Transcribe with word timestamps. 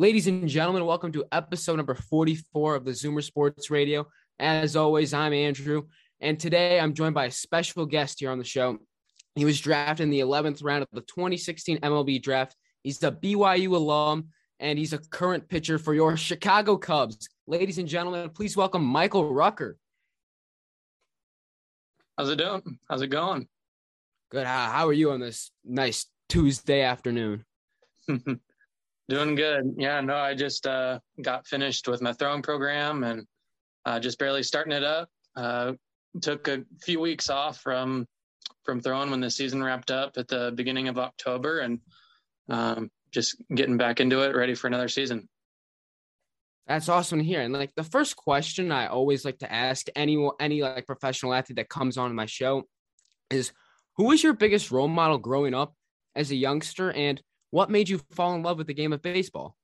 Ladies 0.00 0.26
and 0.28 0.48
gentlemen, 0.48 0.86
welcome 0.86 1.12
to 1.12 1.26
episode 1.30 1.76
number 1.76 1.94
44 1.94 2.74
of 2.74 2.86
the 2.86 2.92
Zoomer 2.92 3.22
Sports 3.22 3.70
Radio. 3.70 4.06
As 4.38 4.74
always, 4.74 5.12
I'm 5.12 5.34
Andrew, 5.34 5.88
and 6.22 6.40
today 6.40 6.80
I'm 6.80 6.94
joined 6.94 7.14
by 7.14 7.26
a 7.26 7.30
special 7.30 7.84
guest 7.84 8.20
here 8.20 8.30
on 8.30 8.38
the 8.38 8.44
show. 8.44 8.78
He 9.34 9.44
was 9.44 9.60
drafted 9.60 10.04
in 10.04 10.08
the 10.08 10.20
11th 10.20 10.64
round 10.64 10.84
of 10.84 10.88
the 10.90 11.02
2016 11.02 11.80
MLB 11.80 12.22
draft. 12.22 12.56
He's 12.82 13.02
a 13.02 13.12
BYU 13.12 13.72
alum, 13.72 14.28
and 14.58 14.78
he's 14.78 14.94
a 14.94 14.98
current 14.98 15.50
pitcher 15.50 15.78
for 15.78 15.92
your 15.92 16.16
Chicago 16.16 16.78
Cubs. 16.78 17.28
Ladies 17.46 17.76
and 17.76 17.86
gentlemen, 17.86 18.30
please 18.30 18.56
welcome 18.56 18.82
Michael 18.82 19.30
Rucker. 19.30 19.76
How's 22.16 22.30
it 22.30 22.36
doing? 22.36 22.78
How's 22.88 23.02
it 23.02 23.08
going? 23.08 23.48
Good. 24.30 24.46
How 24.46 24.88
are 24.88 24.94
you 24.94 25.10
on 25.10 25.20
this 25.20 25.50
nice 25.62 26.06
Tuesday 26.30 26.80
afternoon? 26.80 27.44
Doing 29.10 29.34
good. 29.34 29.74
Yeah, 29.76 30.00
no, 30.00 30.14
I 30.14 30.36
just 30.36 30.68
uh, 30.68 31.00
got 31.20 31.44
finished 31.44 31.88
with 31.88 32.00
my 32.00 32.12
throwing 32.12 32.42
program 32.42 33.02
and 33.02 33.26
uh, 33.84 33.98
just 33.98 34.20
barely 34.20 34.44
starting 34.44 34.72
it 34.72 34.84
up. 34.84 35.08
Uh, 35.34 35.72
took 36.22 36.46
a 36.46 36.62
few 36.84 37.00
weeks 37.00 37.28
off 37.28 37.58
from 37.58 38.06
from 38.64 38.80
throwing 38.80 39.10
when 39.10 39.18
the 39.18 39.28
season 39.28 39.64
wrapped 39.64 39.90
up 39.90 40.12
at 40.16 40.28
the 40.28 40.52
beginning 40.54 40.86
of 40.86 40.96
October, 40.96 41.58
and 41.58 41.80
um, 42.50 42.88
just 43.10 43.34
getting 43.52 43.76
back 43.76 43.98
into 43.98 44.20
it, 44.20 44.36
ready 44.36 44.54
for 44.54 44.68
another 44.68 44.86
season. 44.86 45.28
That's 46.68 46.88
awesome 46.88 47.18
to 47.18 47.24
hear. 47.24 47.40
And 47.40 47.52
like 47.52 47.74
the 47.74 47.82
first 47.82 48.14
question 48.14 48.70
I 48.70 48.86
always 48.86 49.24
like 49.24 49.40
to 49.40 49.52
ask 49.52 49.88
any 49.96 50.24
any 50.38 50.62
like 50.62 50.86
professional 50.86 51.34
athlete 51.34 51.56
that 51.56 51.68
comes 51.68 51.98
on 51.98 52.14
my 52.14 52.26
show 52.26 52.62
is, 53.28 53.50
who 53.96 54.04
was 54.04 54.22
your 54.22 54.34
biggest 54.34 54.70
role 54.70 54.86
model 54.86 55.18
growing 55.18 55.52
up 55.52 55.74
as 56.14 56.30
a 56.30 56.36
youngster, 56.36 56.92
and 56.92 57.20
what 57.50 57.70
made 57.70 57.88
you 57.88 57.98
fall 58.12 58.34
in 58.34 58.42
love 58.42 58.58
with 58.58 58.66
the 58.66 58.74
game 58.74 58.92
of 58.92 59.02
baseball? 59.02 59.56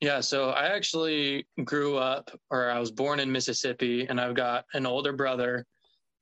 Yeah, 0.00 0.20
so 0.20 0.50
I 0.50 0.66
actually 0.66 1.46
grew 1.64 1.96
up, 1.96 2.30
or 2.50 2.70
I 2.70 2.78
was 2.78 2.90
born 2.90 3.20
in 3.20 3.32
Mississippi, 3.32 4.06
and 4.06 4.20
I've 4.20 4.34
got 4.34 4.66
an 4.74 4.86
older 4.86 5.12
brother 5.12 5.64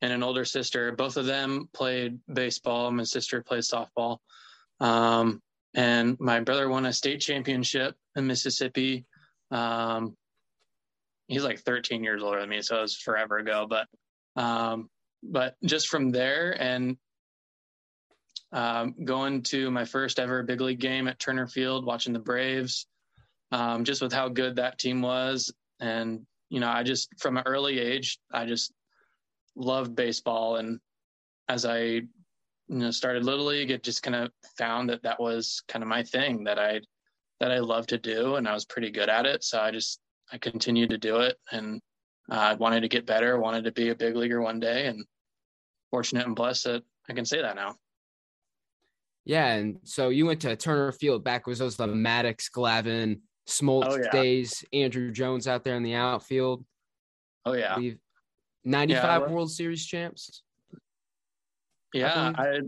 and 0.02 0.12
an 0.12 0.22
older 0.22 0.44
sister. 0.44 0.92
Both 0.92 1.16
of 1.16 1.26
them 1.26 1.68
played 1.72 2.18
baseball. 2.32 2.90
My 2.90 3.04
sister 3.04 3.42
played 3.42 3.62
softball. 3.62 4.18
Um, 4.80 5.40
and 5.74 6.18
my 6.20 6.40
brother 6.40 6.68
won 6.68 6.86
a 6.86 6.92
state 6.92 7.20
championship 7.20 7.94
in 8.14 8.26
Mississippi. 8.26 9.06
Um, 9.50 10.16
he's 11.28 11.44
like 11.44 11.60
13 11.60 12.04
years 12.04 12.22
older 12.22 12.40
than 12.40 12.48
me, 12.48 12.62
so 12.62 12.78
it 12.78 12.82
was 12.82 12.96
forever 12.96 13.38
ago. 13.38 13.66
But 13.68 13.86
um, 14.40 14.90
but 15.22 15.54
just 15.64 15.88
from 15.88 16.10
there 16.10 16.60
and 16.60 16.96
um, 18.52 18.94
going 19.04 19.42
to 19.42 19.70
my 19.70 19.84
first 19.84 20.18
ever 20.18 20.42
big 20.42 20.60
league 20.60 20.80
game 20.80 21.08
at 21.08 21.18
Turner 21.18 21.46
Field, 21.46 21.86
watching 21.86 22.12
the 22.12 22.18
Braves, 22.18 22.86
um, 23.50 23.84
just 23.84 24.02
with 24.02 24.12
how 24.12 24.28
good 24.28 24.56
that 24.56 24.78
team 24.78 25.02
was. 25.02 25.52
And, 25.80 26.26
you 26.50 26.60
know, 26.60 26.68
I 26.68 26.82
just, 26.82 27.08
from 27.18 27.36
an 27.36 27.44
early 27.46 27.78
age, 27.78 28.18
I 28.32 28.46
just 28.46 28.72
loved 29.56 29.94
baseball. 29.94 30.56
And 30.56 30.80
as 31.48 31.64
I, 31.64 31.78
you 31.78 32.06
know, 32.68 32.90
started 32.90 33.24
Little 33.24 33.46
League, 33.46 33.70
it 33.70 33.82
just 33.82 34.02
kind 34.02 34.14
of 34.14 34.30
found 34.58 34.90
that 34.90 35.02
that 35.02 35.20
was 35.20 35.62
kind 35.68 35.82
of 35.82 35.88
my 35.88 36.02
thing 36.02 36.44
that 36.44 36.58
I, 36.58 36.80
that 37.40 37.50
I 37.50 37.58
loved 37.58 37.88
to 37.90 37.98
do. 37.98 38.36
And 38.36 38.46
I 38.46 38.54
was 38.54 38.64
pretty 38.64 38.90
good 38.90 39.08
at 39.08 39.26
it. 39.26 39.44
So 39.44 39.60
I 39.60 39.70
just, 39.70 39.98
I 40.30 40.38
continued 40.38 40.90
to 40.90 40.98
do 40.98 41.20
it. 41.20 41.36
And 41.50 41.80
uh, 42.30 42.36
I 42.36 42.54
wanted 42.54 42.82
to 42.82 42.88
get 42.88 43.06
better, 43.06 43.38
wanted 43.38 43.64
to 43.64 43.72
be 43.72 43.88
a 43.88 43.94
big 43.94 44.14
leaguer 44.14 44.40
one 44.40 44.60
day. 44.60 44.86
And 44.86 45.04
fortunate 45.90 46.26
and 46.26 46.36
blessed 46.36 46.64
that 46.64 46.82
I 47.08 47.12
can 47.12 47.24
say 47.24 47.42
that 47.42 47.56
now. 47.56 47.76
Yeah, 49.24 49.52
and 49.52 49.78
so 49.84 50.08
you 50.08 50.26
went 50.26 50.40
to 50.40 50.56
Turner 50.56 50.92
Field 50.92 51.22
back 51.22 51.46
was 51.46 51.58
those 51.58 51.76
the 51.76 51.86
Maddux, 51.86 52.50
Glavine, 52.50 53.20
Smoltz 53.48 53.86
oh, 53.88 53.96
yeah. 53.96 54.10
days, 54.10 54.64
Andruw 54.74 55.12
Jones 55.12 55.46
out 55.46 55.64
there 55.64 55.76
in 55.76 55.82
the 55.82 55.94
outfield. 55.94 56.64
Oh 57.44 57.52
yeah. 57.52 57.76
95 58.64 58.88
yeah, 58.88 59.18
World 59.28 59.50
Series 59.50 59.84
champs. 59.84 60.42
Yeah, 61.92 62.32
I, 62.36 62.42
I, 62.42 62.60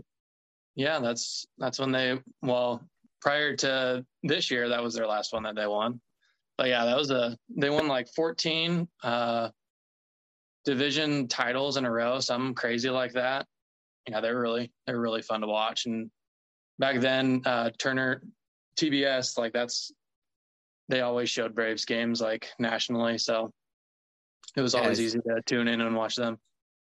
yeah, 0.75 0.99
that's 0.99 1.45
that's 1.57 1.79
when 1.79 1.91
they 1.91 2.19
well, 2.41 2.81
prior 3.21 3.55
to 3.57 4.05
this 4.23 4.51
year 4.51 4.69
that 4.69 4.83
was 4.83 4.93
their 4.93 5.07
last 5.07 5.33
one 5.33 5.43
that 5.43 5.55
they 5.55 5.67
won. 5.67 5.99
But 6.57 6.67
yeah, 6.67 6.85
that 6.85 6.97
was 6.97 7.11
a 7.11 7.37
they 7.49 7.69
won 7.69 7.87
like 7.87 8.07
14 8.15 8.87
uh 9.03 9.49
division 10.63 11.27
titles 11.27 11.77
in 11.77 11.85
a 11.85 11.91
row, 11.91 12.19
something 12.19 12.55
crazy 12.55 12.89
like 12.89 13.13
that. 13.13 13.45
Yeah, 14.09 14.21
they're 14.21 14.39
really 14.39 14.71
they're 14.85 14.99
really 14.99 15.21
fun 15.21 15.41
to 15.41 15.47
watch 15.47 15.85
and 15.85 16.11
back 16.79 16.99
then 16.99 17.41
uh, 17.45 17.69
Turner 17.77 18.21
TBS 18.77 19.37
like 19.37 19.53
that's 19.53 19.91
they 20.89 21.01
always 21.01 21.29
showed 21.29 21.55
Braves 21.55 21.85
games 21.85 22.21
like 22.21 22.49
nationally, 22.59 23.17
so 23.17 23.51
it 24.55 24.61
was 24.61 24.75
always 24.75 25.01
easy 25.01 25.19
to 25.19 25.41
tune 25.45 25.67
in 25.67 25.81
and 25.81 25.95
watch 25.95 26.15
them. 26.15 26.37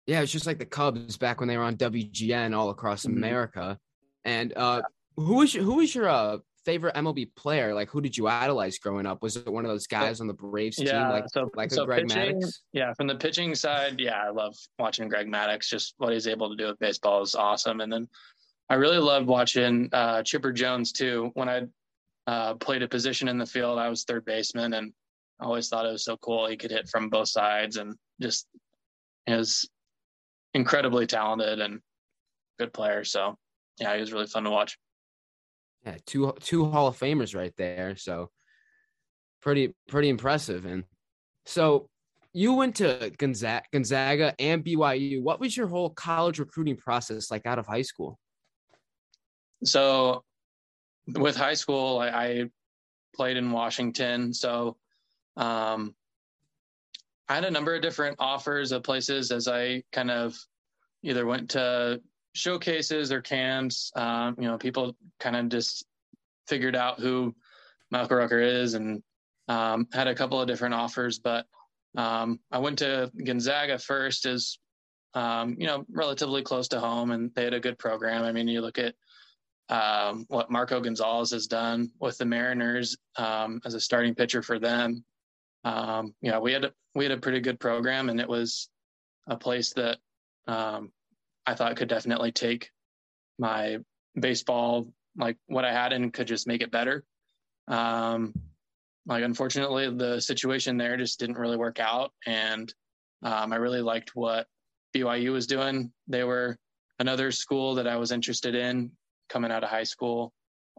Yeah, 0.07 0.21
it's 0.21 0.33
just 0.33 0.47
like 0.47 0.59
the 0.59 0.67
Cubs 0.67 1.17
back 1.17 1.41
when 1.41 1.49
they 1.49 1.57
were 1.57 1.65
on 1.65 1.77
WGN 1.77 2.57
all 2.57 2.71
across 2.71 3.05
mm-hmm. 3.05 3.17
America. 3.17 3.79
And 4.25 4.53
uh, 4.57 4.83
who 5.17 5.37
was 5.37 5.55
your, 5.55 5.65
who 5.65 5.77
was 5.77 5.95
your 5.95 6.09
uh, 6.09 6.39
favorite 6.65 6.95
MLB 6.95 7.35
player? 7.35 7.75
Like, 7.75 7.91
who 7.91 8.01
did 8.01 8.17
you 8.17 8.29
idolize 8.29 8.79
growing 8.79 9.07
up? 9.07 9.23
Was 9.23 9.37
it 9.37 9.47
one 9.47 9.65
of 9.65 9.71
those 9.71 9.87
guys 9.87 10.21
on 10.21 10.27
the 10.27 10.35
Braves 10.35 10.79
yeah, 10.79 10.93
team, 10.93 11.09
like 11.11 11.25
so, 11.33 11.51
like 11.55 11.71
so 11.71 11.87
Greg 11.87 12.09
pitching, 12.09 12.41
Maddux? 12.41 12.59
Yeah, 12.73 12.93
from 12.95 13.07
the 13.07 13.17
pitching 13.17 13.55
side, 13.55 14.01
yeah, 14.01 14.23
I 14.23 14.31
love 14.31 14.55
watching 14.79 15.09
Greg 15.09 15.29
Maddux. 15.29 15.69
Just 15.69 15.95
what 15.99 16.13
he's 16.13 16.27
able 16.27 16.51
to 16.51 16.57
do 16.57 16.67
with 16.67 16.79
baseball 16.79 17.23
is 17.23 17.35
awesome. 17.35 17.81
And 17.81 17.93
then 17.93 18.09
I 18.69 18.75
really 18.75 18.99
loved 18.99 19.27
watching 19.27 19.89
uh, 19.93 20.23
Chipper 20.23 20.53
Jones 20.53 20.93
too. 20.93 21.31
When 21.35 21.49
I 21.49 21.63
uh, 22.27 22.55
played 22.55 22.83
a 22.83 22.89
position 22.89 23.29
in 23.29 23.39
the 23.39 23.47
field, 23.47 23.79
I 23.79 23.89
was 23.89 24.05
third 24.05 24.25
baseman, 24.25 24.75
and 24.75 24.93
I 25.41 25.45
always 25.45 25.69
thought 25.69 25.87
it 25.87 25.93
was 25.93 26.05
so 26.05 26.17
cool. 26.17 26.47
He 26.47 26.57
could 26.57 26.73
hit 26.73 26.89
from 26.89 27.09
both 27.09 27.29
sides, 27.29 27.77
and 27.77 27.95
just 28.21 28.47
was 29.29 29.69
incredibly 30.55 31.07
talented 31.07 31.61
and 31.61 31.81
good 32.59 32.73
player. 32.73 33.05
So 33.05 33.37
yeah, 33.79 33.95
he 33.95 34.01
was 34.01 34.13
really 34.13 34.27
fun 34.27 34.45
to 34.45 34.51
watch. 34.51 34.77
Yeah, 35.85 35.97
two 36.07 36.35
two 36.41 36.67
Hall 36.67 36.89
of 36.89 36.99
Famers 36.99 37.37
right 37.37 37.55
there. 37.57 37.97
So 37.97 38.31
pretty 39.43 39.75
pretty 39.89 40.09
impressive. 40.09 40.67
And 40.67 40.85
so 41.45 41.89
you 42.33 42.55
went 42.55 42.77
to 42.77 43.13
Gonzaga, 43.17 43.65
Gonzaga 43.73 44.35
and 44.39 44.65
BYU. 44.65 45.23
What 45.23 45.41
was 45.41 45.57
your 45.57 45.69
whole 45.69 45.91
college 45.91 46.39
recruiting 46.39 46.77
process 46.77 47.31
like 47.31 47.47
out 47.47 47.59
of 47.59 47.67
high 47.67 47.83
school? 47.83 48.19
So 49.69 50.25
with 51.15 51.37
high 51.37 51.55
school, 51.55 51.99
I, 51.99 52.09
I 52.09 52.45
played 53.15 53.37
in 53.37 53.51
Washington. 53.51 54.33
So 54.33 54.77
um, 55.37 55.95
I 57.29 57.35
had 57.35 57.45
a 57.45 57.51
number 57.51 57.75
of 57.75 57.83
different 57.83 58.17
offers 58.19 58.73
of 58.73 58.83
places 58.83 59.33
as 59.33 59.49
I 59.49 59.83
kind 59.93 60.11
of 60.11 60.37
either 61.03 61.27
went 61.27 61.51
to 61.51 62.01
showcases 62.35 63.11
or 63.13 63.21
camps. 63.21 63.91
Um, 63.97 64.37
you 64.39 64.47
know, 64.47 64.59
people 64.59 64.97
kind 65.19 65.37
of 65.37 65.49
just 65.49 65.85
figured 66.47 66.77
out 66.77 67.01
who 67.01 67.35
Michael 67.91 68.19
Rucker 68.19 68.41
is 68.41 68.75
and 68.75 69.03
um, 69.49 69.89
had 69.93 70.09
a 70.09 70.15
couple 70.15 70.41
of 70.41 70.47
different 70.47 70.75
offers. 70.75 71.19
But 71.19 71.47
um, 71.97 72.41
I 72.53 72.59
went 72.59 72.79
to 72.81 73.11
Gonzaga 73.25 73.79
first, 73.79 74.27
as 74.27 74.59
um, 75.15 75.57
you 75.59 75.67
know, 75.67 75.85
relatively 75.89 76.43
close 76.43 76.69
to 76.69 76.81
home, 76.81 77.11
and 77.11 77.31
they 77.35 77.45
had 77.45 77.55
a 77.55 77.61
good 77.61 77.79
program. 77.79 78.23
I 78.23 78.33
mean, 78.33 78.49
you 78.49 78.61
look 78.61 78.79
at 78.79 78.95
um, 79.69 80.27
what 80.29 80.51
Marco 80.51 80.81
Gonzalez 80.81 81.31
has 81.31 81.47
done 81.47 81.91
with 82.01 82.19
the 82.19 82.25
Mariners 82.25 82.97
um, 83.17 83.61
as 83.65 83.75
a 83.75 83.81
starting 83.81 84.15
pitcher 84.15 84.43
for 84.43 84.59
them. 84.59 85.05
Um, 85.65 86.15
you 86.21 86.31
know, 86.31 86.41
we 86.41 86.53
had 86.53 86.65
a, 86.65 86.73
we 86.95 87.05
had 87.05 87.13
a 87.13 87.21
pretty 87.21 87.41
good 87.41 87.59
program, 87.59 88.09
and 88.09 88.21
it 88.21 88.29
was 88.29 88.69
a 89.27 89.37
place 89.37 89.73
that 89.73 89.99
um, 90.47 90.93
I 91.45 91.55
thought 91.55 91.77
could 91.77 91.89
definitely 91.89 92.33
take 92.33 92.71
my 93.39 93.79
baseball, 94.19 94.87
like 95.17 95.37
what 95.47 95.65
I 95.65 95.73
had, 95.73 95.93
and 95.93 96.13
could 96.13 96.29
just 96.29 96.47
make 96.47 96.63
it 96.63 96.71
better. 96.71 97.05
Um, 97.67 98.33
like, 99.07 99.25
unfortunately, 99.25 99.91
the 99.91 100.21
situation 100.21 100.77
there 100.77 100.97
just 100.97 101.19
didn't 101.19 101.39
really 101.39 101.57
work 101.57 101.81
out, 101.81 102.13
and 102.25 102.73
um, 103.23 103.53
I 103.53 103.57
really 103.57 103.83
liked 103.83 104.15
what 104.15 104.47
BYU 104.95 105.33
was 105.33 105.49
doing. 105.49 105.93
They 106.07 106.23
were 106.23 106.57
another 107.01 107.33
school 107.33 107.75
that 107.75 107.89
I 107.89 107.97
was 107.97 108.13
interested 108.13 108.55
in 108.55 108.93
coming 109.29 109.51
out 109.51 109.65
of 109.65 109.71
high 109.71 109.85
school. 109.85 110.33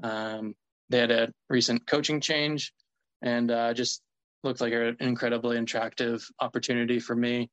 Um, 0.03 0.55
they 0.89 0.99
had 0.99 1.11
a 1.11 1.31
recent 1.49 1.85
coaching 1.88 2.21
change 2.21 2.73
and 3.21 3.51
uh, 3.51 3.73
just 3.73 4.01
looked 4.44 4.61
like 4.61 4.73
an 4.73 4.97
incredibly 4.99 5.57
attractive 5.57 6.25
opportunity 6.39 6.99
for 6.99 7.15
me 7.15 7.49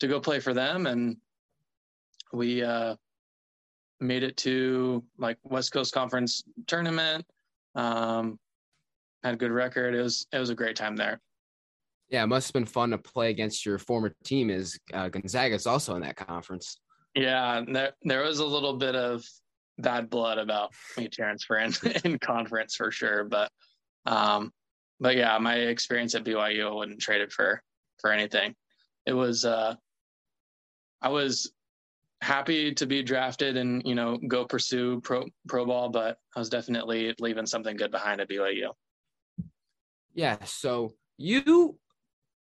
to 0.00 0.08
go 0.08 0.20
play 0.20 0.40
for 0.40 0.54
them. 0.54 0.86
And 0.86 1.16
we 2.32 2.62
uh, 2.62 2.96
made 4.00 4.22
it 4.22 4.36
to 4.38 5.04
like 5.18 5.38
West 5.44 5.72
Coast 5.72 5.94
Conference 5.94 6.42
tournament. 6.66 7.24
Um, 7.74 8.38
had 9.22 9.34
a 9.34 9.36
good 9.36 9.50
record. 9.50 9.94
It 9.94 10.02
was 10.02 10.26
it 10.32 10.38
was 10.38 10.50
a 10.50 10.54
great 10.54 10.76
time 10.76 10.96
there. 10.96 11.20
Yeah, 12.08 12.22
it 12.22 12.28
must 12.28 12.48
have 12.48 12.54
been 12.54 12.66
fun 12.66 12.90
to 12.90 12.98
play 12.98 13.30
against 13.30 13.66
your 13.66 13.78
former 13.78 14.14
team. 14.24 14.50
Is 14.50 14.78
uh, 14.94 15.08
Gonzaga 15.08 15.54
is 15.54 15.66
also 15.66 15.96
in 15.96 16.02
that 16.02 16.16
conference? 16.16 16.78
Yeah, 17.14 17.62
there 17.66 17.92
there 18.02 18.22
was 18.22 18.38
a 18.38 18.46
little 18.46 18.74
bit 18.74 18.94
of 18.94 19.24
bad 19.78 20.10
blood 20.10 20.38
about 20.38 20.72
me 20.96 21.08
transferring 21.08 21.74
in 22.04 22.18
conference 22.18 22.76
for 22.76 22.90
sure. 22.90 23.24
But 23.24 23.50
Um, 24.06 24.52
but 25.00 25.16
yeah, 25.16 25.36
my 25.38 25.56
experience 25.56 26.14
at 26.14 26.24
BYU, 26.24 26.66
I 26.66 26.74
wouldn't 26.74 27.00
trade 27.00 27.20
it 27.20 27.32
for 27.32 27.62
for 28.00 28.12
anything. 28.12 28.54
It 29.04 29.12
was 29.12 29.44
uh, 29.44 29.74
I 31.02 31.08
was 31.10 31.52
happy 32.22 32.72
to 32.72 32.86
be 32.86 33.02
drafted 33.02 33.56
and 33.56 33.82
you 33.84 33.94
know 33.94 34.16
go 34.28 34.44
pursue 34.44 35.00
pro 35.02 35.24
pro 35.48 35.66
ball, 35.66 35.90
but 35.90 36.16
I 36.34 36.38
was 36.38 36.48
definitely 36.48 37.14
leaving 37.20 37.46
something 37.46 37.76
good 37.76 37.90
behind 37.90 38.20
at 38.20 38.28
BYU. 38.28 38.70
Yeah, 40.14 40.42
so 40.44 40.94
you 41.18 41.78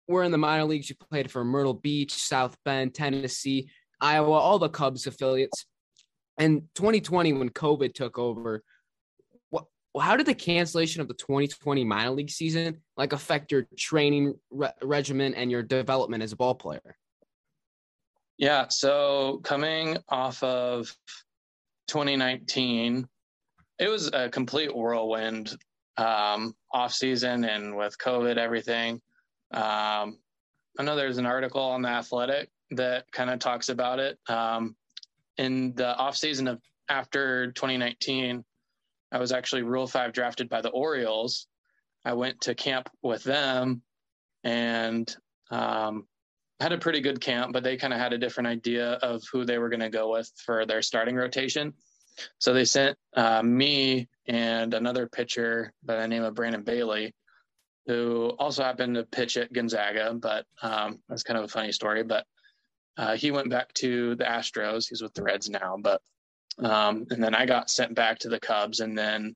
were 0.08 0.24
in 0.24 0.32
the 0.32 0.38
minor 0.38 0.66
leagues. 0.66 0.90
You 0.90 0.96
played 0.96 1.32
for 1.32 1.44
Myrtle 1.44 1.74
Beach, 1.74 2.14
South 2.14 2.56
Bend, 2.66 2.94
Tennessee, 2.94 3.70
Iowa, 4.00 4.34
all 4.34 4.60
the 4.60 4.70
Cubs 4.70 5.08
affiliates. 5.08 5.66
And 6.38 6.64
2020, 6.76 7.34
when 7.34 7.50
COVID 7.50 7.94
took 7.94 8.18
over, 8.18 8.64
what, 9.50 9.66
how 10.00 10.18
did 10.18 10.26
the 10.26 10.34
cancellation 10.34 11.02
of 11.02 11.08
the 11.08 11.14
2020 11.14 11.84
minor 11.84 12.12
league 12.12 12.30
season 12.30 12.82
like 12.98 13.14
affect 13.14 13.52
your 13.52 13.68
training 13.78 14.34
re- 14.50 14.72
regimen 14.82 15.34
and 15.36 15.52
your 15.52 15.64
development 15.64 16.24
as 16.24 16.32
a 16.32 16.36
ball 16.36 16.56
player? 16.56 16.96
Yeah, 18.38 18.68
so 18.70 19.42
coming 19.44 19.98
off 20.10 20.42
of 20.42 20.96
2019, 21.88 23.08
it 23.80 23.88
was 23.88 24.10
a 24.12 24.30
complete 24.30 24.76
whirlwind 24.76 25.56
um, 25.98 26.56
off 26.72 26.94
season 26.94 27.44
and 27.44 27.78
with 27.78 27.98
COVID, 28.00 28.38
everything. 28.38 29.02
Um, 29.54 30.18
I 30.80 30.84
know 30.84 30.96
there's 30.96 31.20
an 31.20 31.28
article 31.28 31.62
on 31.62 31.84
the 31.84 31.90
Athletic 31.90 32.50
that 32.72 33.06
kind 33.12 33.30
of 33.30 33.40
talks 33.40 33.70
about 33.70 34.00
it. 34.00 34.18
Um, 34.28 34.76
in 35.38 35.74
the 35.76 35.96
off 35.96 36.16
season 36.16 36.48
of 36.48 36.62
after 36.90 37.52
2019, 37.52 38.44
I 39.12 39.20
was 39.20 39.32
actually 39.32 39.64
Rule 39.64 39.88
Five 39.88 40.14
drafted 40.14 40.50
by 40.50 40.62
the 40.62 40.70
Orioles. 40.70 41.48
I 42.06 42.14
went 42.14 42.42
to 42.42 42.56
camp 42.56 42.90
with 43.02 43.24
them 43.24 43.82
and 44.44 45.14
um, 45.52 46.08
had 46.60 46.74
a 46.74 46.78
pretty 46.78 47.02
good 47.02 47.22
camp, 47.22 47.54
but 47.54 47.64
they 47.64 47.78
kind 47.78 47.94
of 47.94 48.00
had 48.00 48.14
a 48.14 48.18
different 48.18 48.48
idea 48.48 48.94
of 48.94 49.24
who 49.32 49.46
they 49.46 49.58
were 49.58 49.70
going 49.70 49.80
to 49.80 49.90
go 49.90 50.12
with 50.12 50.32
for 50.46 50.66
their 50.66 50.82
starting 50.82 51.16
rotation. 51.16 51.74
So 52.40 52.54
they 52.54 52.66
sent 52.66 52.98
uh, 53.16 53.42
me 53.42 54.08
and 54.28 54.74
another 54.74 55.08
pitcher 55.08 55.74
by 55.84 55.98
the 55.98 56.08
name 56.08 56.24
of 56.24 56.36
Brandon 56.36 56.64
Bailey, 56.64 57.14
who 57.88 58.34
also 58.40 58.64
happened 58.64 58.96
to 58.96 59.04
pitch 59.04 59.38
at 59.38 59.52
Gonzaga, 59.52 60.14
but 60.14 60.46
um, 60.62 61.00
that's 61.10 61.24
kind 61.24 61.38
of 61.38 61.46
a 61.46 61.50
funny 61.50 61.72
story. 61.72 62.04
But 62.04 62.26
uh, 62.98 63.16
he 63.16 63.32
went 63.32 63.50
back 63.50 63.74
to 63.76 64.16
the 64.16 64.24
Astros. 64.24 64.88
He's 64.90 65.02
with 65.02 65.14
the 65.14 65.24
Reds 65.24 65.50
now, 65.50 65.78
but 65.82 66.02
um, 66.60 67.08
and 67.10 67.24
then 67.24 67.34
I 67.34 67.46
got 67.46 67.70
sent 67.70 67.96
back 67.96 68.20
to 68.20 68.30
the 68.30 68.40
Cubs. 68.40 68.80
And 68.80 68.98
then 68.98 69.36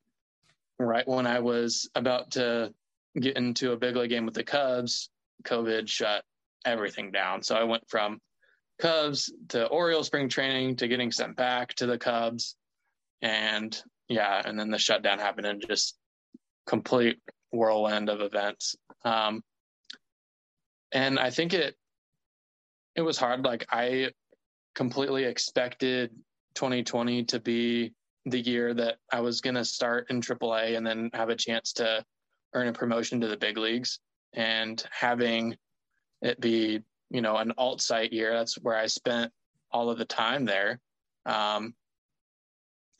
right 0.77 1.07
when 1.07 1.25
I 1.25 1.39
was 1.39 1.89
about 1.95 2.31
to 2.31 2.73
get 3.19 3.37
into 3.37 3.71
a 3.71 3.77
big 3.77 3.95
league 3.95 4.11
game 4.11 4.25
with 4.25 4.35
the 4.35 4.43
Cubs, 4.43 5.09
COVID 5.43 5.87
shut 5.87 6.23
everything 6.65 7.11
down. 7.11 7.41
So 7.41 7.55
I 7.55 7.63
went 7.63 7.89
from 7.89 8.19
Cubs 8.79 9.33
to 9.49 9.65
Oriole 9.67 10.03
spring 10.03 10.29
training 10.29 10.75
to 10.77 10.87
getting 10.87 11.11
sent 11.11 11.35
back 11.35 11.73
to 11.75 11.87
the 11.87 11.97
Cubs. 11.97 12.55
And 13.23 13.75
yeah, 14.07 14.41
and 14.45 14.59
then 14.59 14.69
the 14.69 14.77
shutdown 14.77 15.17
happened 15.17 15.47
and 15.47 15.65
just 15.67 15.97
complete 16.67 17.17
whirlwind 17.51 18.09
of 18.09 18.21
events. 18.21 18.75
Um, 19.03 19.41
and 20.91 21.17
I 21.17 21.31
think 21.31 21.53
it 21.53 21.75
it 22.97 23.01
was 23.01 23.17
hard. 23.17 23.45
Like 23.45 23.65
I 23.71 24.09
completely 24.75 25.23
expected 25.23 26.09
2020 26.55 27.23
to 27.25 27.39
be 27.39 27.93
the 28.25 28.39
year 28.39 28.73
that 28.73 28.97
I 29.11 29.21
was 29.21 29.39
going 29.39 29.55
to 29.55 29.63
start 29.63 30.07
in 30.09 30.19
AAA 30.19 30.75
and 30.75 30.85
then 30.85 31.11
have 31.13 31.29
a 31.29 31.35
chance 31.35 31.73
to 31.73 32.03
earn 32.53 32.67
a 32.67 32.73
promotion 32.73 33.21
to 33.21 33.27
the 33.27 33.37
big 33.37 33.57
leagues. 33.57 33.99
And 34.33 34.83
having 34.91 35.55
it 36.21 36.41
be, 36.41 36.81
you 37.09 37.21
know, 37.21 37.37
an 37.37 37.53
alt 37.57 37.81
site 37.81 38.11
year, 38.11 38.33
that's 38.33 38.55
where 38.55 38.75
I 38.75 38.87
spent 38.87 39.31
all 39.71 39.89
of 39.89 39.99
the 39.99 40.05
time 40.05 40.45
there. 40.45 40.79
Um, 41.25 41.75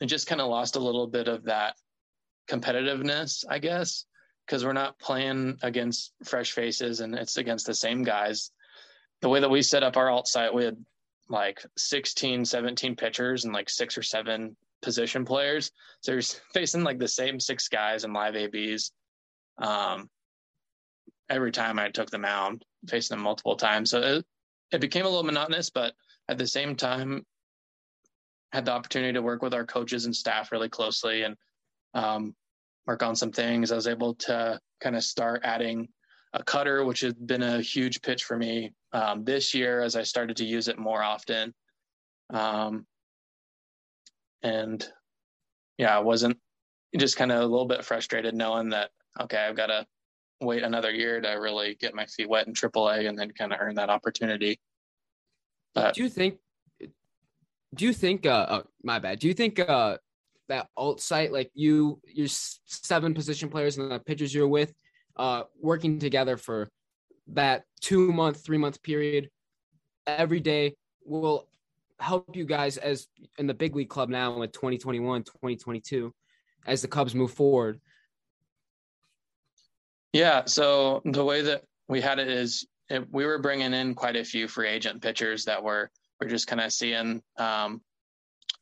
it 0.00 0.06
just 0.06 0.28
kind 0.28 0.40
of 0.40 0.48
lost 0.48 0.76
a 0.76 0.80
little 0.80 1.08
bit 1.08 1.26
of 1.26 1.44
that 1.44 1.74
competitiveness, 2.48 3.44
I 3.48 3.58
guess, 3.58 4.06
because 4.46 4.64
we're 4.64 4.72
not 4.72 4.98
playing 5.00 5.58
against 5.62 6.12
fresh 6.24 6.52
faces 6.52 7.00
and 7.00 7.14
it's 7.16 7.36
against 7.36 7.66
the 7.66 7.74
same 7.74 8.04
guys. 8.04 8.52
The 9.20 9.28
way 9.28 9.40
that 9.40 9.50
we 9.50 9.62
set 9.62 9.82
up 9.82 9.96
our 9.96 10.10
alt 10.10 10.28
site, 10.28 10.54
we 10.54 10.64
had 10.64 10.76
like 11.28 11.64
16, 11.76 12.44
17 12.44 12.96
pitchers 12.96 13.44
and 13.44 13.52
like 13.52 13.68
six 13.68 13.98
or 13.98 14.02
seven 14.02 14.56
position 14.82 15.24
players. 15.24 15.70
So 16.00 16.12
you're 16.12 16.22
facing 16.54 16.84
like 16.84 16.98
the 16.98 17.08
same 17.08 17.40
six 17.40 17.68
guys 17.68 18.04
in 18.04 18.12
live 18.12 18.36
ABs. 18.36 18.92
Um, 19.58 20.08
every 21.28 21.52
time 21.52 21.78
I 21.78 21.90
took 21.90 22.10
the 22.10 22.18
mound, 22.18 22.64
facing 22.88 23.16
them 23.16 23.24
multiple 23.24 23.56
times. 23.56 23.90
So 23.90 24.00
it, 24.00 24.24
it 24.72 24.80
became 24.80 25.04
a 25.04 25.08
little 25.08 25.24
monotonous, 25.24 25.70
but 25.70 25.92
at 26.28 26.38
the 26.38 26.46
same 26.46 26.76
time, 26.76 27.24
had 28.52 28.64
the 28.64 28.72
opportunity 28.72 29.12
to 29.12 29.22
work 29.22 29.42
with 29.42 29.52
our 29.52 29.66
coaches 29.66 30.06
and 30.06 30.16
staff 30.16 30.52
really 30.52 30.68
closely 30.68 31.22
and 31.22 31.36
um, 31.94 32.34
work 32.86 33.02
on 33.02 33.14
some 33.14 33.30
things. 33.30 33.70
I 33.70 33.76
was 33.76 33.86
able 33.86 34.14
to 34.14 34.58
kind 34.80 34.96
of 34.96 35.04
start 35.04 35.42
adding 35.44 35.88
a 36.32 36.42
cutter, 36.42 36.84
which 36.84 37.00
has 37.00 37.14
been 37.14 37.42
a 37.42 37.60
huge 37.60 38.02
pitch 38.02 38.24
for 38.24 38.36
me 38.36 38.72
um, 38.92 39.24
this 39.24 39.54
year 39.54 39.80
as 39.80 39.96
I 39.96 40.02
started 40.02 40.36
to 40.38 40.44
use 40.44 40.68
it 40.68 40.78
more 40.78 41.02
often. 41.02 41.54
Um, 42.30 42.86
and 44.42 44.86
yeah, 45.78 45.96
I 45.96 46.00
wasn't 46.00 46.38
just 46.96 47.16
kind 47.16 47.32
of 47.32 47.40
a 47.40 47.46
little 47.46 47.66
bit 47.66 47.84
frustrated 47.84 48.34
knowing 48.34 48.70
that, 48.70 48.90
okay, 49.20 49.38
I've 49.38 49.56
got 49.56 49.66
to 49.66 49.86
wait 50.40 50.62
another 50.62 50.90
year 50.90 51.20
to 51.20 51.28
really 51.30 51.76
get 51.80 51.94
my 51.94 52.06
feet 52.06 52.28
wet 52.28 52.46
in 52.46 52.52
AAA 52.52 53.08
and 53.08 53.18
then 53.18 53.30
kind 53.32 53.52
of 53.52 53.58
earn 53.60 53.74
that 53.76 53.90
opportunity. 53.90 54.60
But, 55.74 55.94
do 55.94 56.02
you 56.02 56.08
think, 56.08 56.38
do 57.74 57.84
you 57.84 57.92
think, 57.92 58.26
uh, 58.26 58.46
oh, 58.48 58.62
my 58.82 58.98
bad, 58.98 59.18
do 59.18 59.28
you 59.28 59.34
think, 59.34 59.58
uh, 59.58 59.98
that 60.48 60.68
alt 60.76 61.00
site, 61.00 61.32
like 61.32 61.50
you, 61.54 62.00
your 62.06 62.28
seven 62.28 63.14
position 63.14 63.48
players 63.48 63.76
and 63.76 63.90
the 63.90 63.98
pitchers 63.98 64.34
you're 64.34 64.48
with, 64.48 64.72
uh, 65.18 65.42
working 65.60 65.98
together 65.98 66.36
for 66.36 66.68
that 67.28 67.64
two 67.80 68.12
month, 68.12 68.44
three 68.44 68.58
month 68.58 68.82
period 68.82 69.30
every 70.06 70.40
day 70.40 70.74
will 71.04 71.48
help 72.00 72.36
you 72.36 72.44
guys 72.44 72.76
as 72.76 73.08
in 73.38 73.46
the 73.46 73.54
big 73.54 73.74
league 73.74 73.88
club 73.88 74.08
now 74.08 74.38
with 74.38 74.52
2021, 74.52 75.22
2022, 75.24 76.14
as 76.66 76.82
the 76.82 76.88
Cubs 76.88 77.14
move 77.14 77.32
forward? 77.32 77.80
Yeah. 80.12 80.44
So 80.46 81.02
the 81.04 81.24
way 81.24 81.42
that 81.42 81.64
we 81.88 82.00
had 82.00 82.18
it 82.18 82.28
is 82.28 82.66
it, 82.88 83.12
we 83.12 83.26
were 83.26 83.38
bringing 83.38 83.74
in 83.74 83.94
quite 83.94 84.16
a 84.16 84.24
few 84.24 84.48
free 84.48 84.68
agent 84.68 85.02
pitchers 85.02 85.44
that 85.44 85.62
were, 85.62 85.90
we're 86.20 86.28
just 86.28 86.46
kind 86.46 86.60
of 86.60 86.72
seeing, 86.72 87.22
um, 87.36 87.82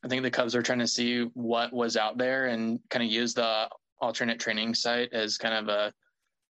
I 0.03 0.07
think 0.07 0.23
the 0.23 0.31
Cubs 0.31 0.55
were 0.55 0.61
trying 0.61 0.79
to 0.79 0.87
see 0.87 1.23
what 1.33 1.73
was 1.73 1.97
out 1.97 2.17
there 2.17 2.47
and 2.47 2.79
kind 2.89 3.03
of 3.03 3.11
use 3.11 3.33
the 3.33 3.69
alternate 3.99 4.39
training 4.39 4.75
site 4.75 5.13
as 5.13 5.37
kind 5.37 5.55
of 5.55 5.69
a 5.69 5.93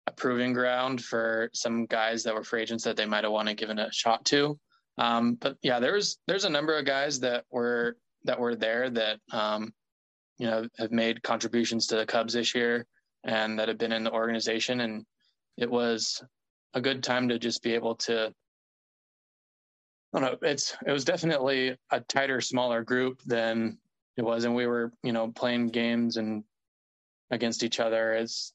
a 0.08 0.12
proving 0.12 0.54
ground 0.54 1.04
for 1.04 1.50
some 1.54 1.86
guys 1.86 2.24
that 2.24 2.34
were 2.34 2.44
free 2.44 2.62
agents 2.62 2.86
that 2.86 2.96
they 2.96 3.06
might 3.06 3.26
have 3.26 3.34
wanted 3.34 3.58
given 3.58 3.78
a 3.78 3.92
shot 3.92 4.24
to. 4.26 4.58
Um, 4.98 5.36
but 5.36 5.58
yeah, 5.62 5.80
there's 5.80 6.18
there's 6.28 6.46
a 6.46 6.50
number 6.50 6.78
of 6.78 6.86
guys 6.86 7.20
that 7.20 7.44
were 7.52 7.98
that 8.24 8.40
were 8.40 8.56
there 8.56 8.90
that 8.90 9.20
um, 9.32 9.74
you 10.40 10.48
know 10.48 10.66
have 10.78 10.92
made 10.92 11.22
contributions 11.22 11.88
to 11.88 11.98
the 11.98 12.06
Cubs 12.06 12.34
this 12.34 12.56
year 12.56 12.86
and 13.24 13.60
that 13.60 13.68
have 13.68 13.78
been 13.78 13.92
in 13.92 14.04
the 14.04 14.12
organization, 14.12 14.82
and 14.82 15.06
it 15.58 15.70
was 15.70 16.24
a 16.74 16.82
good 16.82 17.04
time 17.04 17.28
to 17.30 17.38
just 17.38 17.62
be 17.62 17.74
able 17.74 17.96
to. 17.96 18.34
I 20.14 20.20
don't 20.20 20.32
know. 20.32 20.48
It's 20.48 20.76
it 20.86 20.92
was 20.92 21.06
definitely 21.06 21.76
a 21.92 22.00
tighter, 22.00 22.40
smaller 22.40 22.82
group 22.82 23.22
than 23.26 23.78
it 24.16 24.24
was, 24.24 24.46
and 24.46 24.56
we 24.56 24.68
were 24.68 24.94
you 25.04 25.12
know 25.12 25.28
playing 25.28 25.68
games 25.68 26.16
and 26.16 26.44
against 27.30 27.62
each 27.62 27.82
other 27.82 28.14
as 28.14 28.54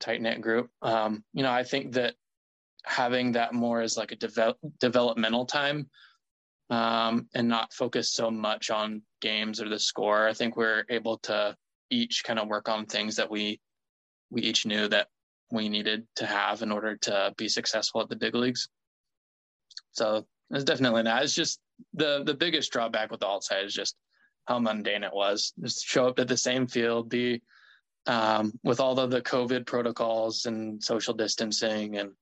tight 0.00 0.20
knit 0.20 0.40
group. 0.40 0.70
Um, 0.82 1.24
you 1.32 1.42
know, 1.42 1.52
I 1.52 1.62
think 1.62 1.92
that 1.92 2.14
having 2.84 3.32
that 3.32 3.52
more 3.52 3.80
as 3.80 3.96
like 3.96 4.12
a 4.12 4.16
develop, 4.16 4.58
developmental 4.80 5.44
time 5.44 5.88
um, 6.70 7.28
and 7.34 7.48
not 7.48 7.72
focus 7.72 8.12
so 8.12 8.30
much 8.30 8.70
on 8.70 9.02
games 9.20 9.60
or 9.60 9.68
the 9.68 9.78
score. 9.78 10.26
I 10.26 10.32
think 10.32 10.56
we're 10.56 10.84
able 10.88 11.18
to 11.18 11.56
each 11.90 12.24
kind 12.24 12.38
of 12.38 12.48
work 12.48 12.68
on 12.68 12.86
things 12.86 13.16
that 13.16 13.30
we 13.30 13.60
we 14.30 14.42
each 14.42 14.66
knew 14.66 14.88
that 14.88 15.06
we 15.52 15.68
needed 15.68 16.06
to 16.16 16.26
have 16.26 16.62
in 16.62 16.72
order 16.72 16.96
to 16.96 17.32
be 17.36 17.48
successful 17.48 18.00
at 18.00 18.08
the 18.08 18.16
big 18.16 18.34
leagues. 18.34 18.68
So 19.92 20.26
it's 20.50 20.64
definitely 20.64 21.04
not. 21.04 21.22
It's 21.22 21.34
just 21.34 21.60
the 21.94 22.24
the 22.24 22.34
biggest 22.34 22.72
drawback 22.72 23.10
with 23.10 23.20
the 23.20 23.26
alt 23.26 23.44
site 23.44 23.64
is 23.64 23.74
just 23.74 23.96
how 24.46 24.58
mundane 24.58 25.04
it 25.04 25.14
was. 25.14 25.52
Just 25.60 25.84
show 25.86 26.08
up 26.08 26.18
at 26.18 26.28
the 26.28 26.36
same 26.36 26.66
field, 26.66 27.08
be 27.08 27.42
um, 28.06 28.52
with 28.62 28.80
all 28.80 28.98
of 28.98 29.10
the 29.10 29.22
COVID 29.22 29.66
protocols 29.66 30.46
and 30.46 30.82
social 30.82 31.14
distancing 31.14 31.96
and 31.96 32.12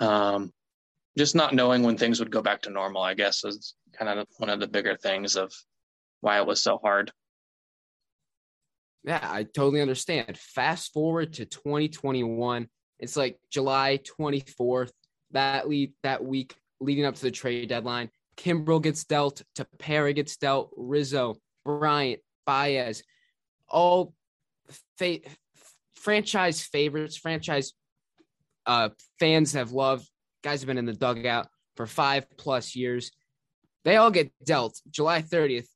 um, 0.00 0.52
just 1.16 1.34
not 1.34 1.54
knowing 1.54 1.82
when 1.82 1.96
things 1.96 2.18
would 2.20 2.30
go 2.30 2.42
back 2.42 2.62
to 2.62 2.70
normal, 2.70 3.02
I 3.02 3.14
guess, 3.14 3.44
is 3.44 3.74
kind 3.92 4.18
of 4.18 4.26
one 4.38 4.50
of 4.50 4.60
the 4.60 4.68
bigger 4.68 4.96
things 4.96 5.36
of 5.36 5.52
why 6.20 6.38
it 6.38 6.46
was 6.46 6.62
so 6.62 6.78
hard. 6.78 7.12
Yeah, 9.04 9.20
I 9.22 9.44
totally 9.44 9.80
understand. 9.80 10.36
Fast 10.36 10.92
forward 10.92 11.34
to 11.34 11.46
2021. 11.46 12.68
It's 12.98 13.16
like 13.16 13.38
July 13.50 14.00
24th. 14.20 14.90
That 15.30 15.68
lead 15.68 15.92
that 16.02 16.24
week 16.24 16.56
leading 16.80 17.04
up 17.04 17.14
to 17.14 17.22
the 17.22 17.30
trade 17.30 17.68
deadline. 17.68 18.10
Kimbrel 18.36 18.82
gets 18.82 19.04
dealt, 19.04 19.42
Tepera 19.56 20.14
gets 20.14 20.36
dealt, 20.36 20.70
Rizzo, 20.76 21.36
Bryant, 21.64 22.20
Baez, 22.46 23.02
all 23.68 24.14
fa- 24.98 25.20
franchise 25.94 26.62
favorites, 26.62 27.16
franchise 27.16 27.72
uh, 28.66 28.90
fans 29.18 29.52
have 29.52 29.72
loved. 29.72 30.08
Guys 30.42 30.60
have 30.60 30.66
been 30.66 30.78
in 30.78 30.86
the 30.86 30.92
dugout 30.92 31.48
for 31.76 31.86
five 31.86 32.26
plus 32.36 32.76
years. 32.76 33.10
They 33.84 33.96
all 33.96 34.10
get 34.10 34.32
dealt 34.44 34.80
July 34.90 35.22
30th. 35.22 35.66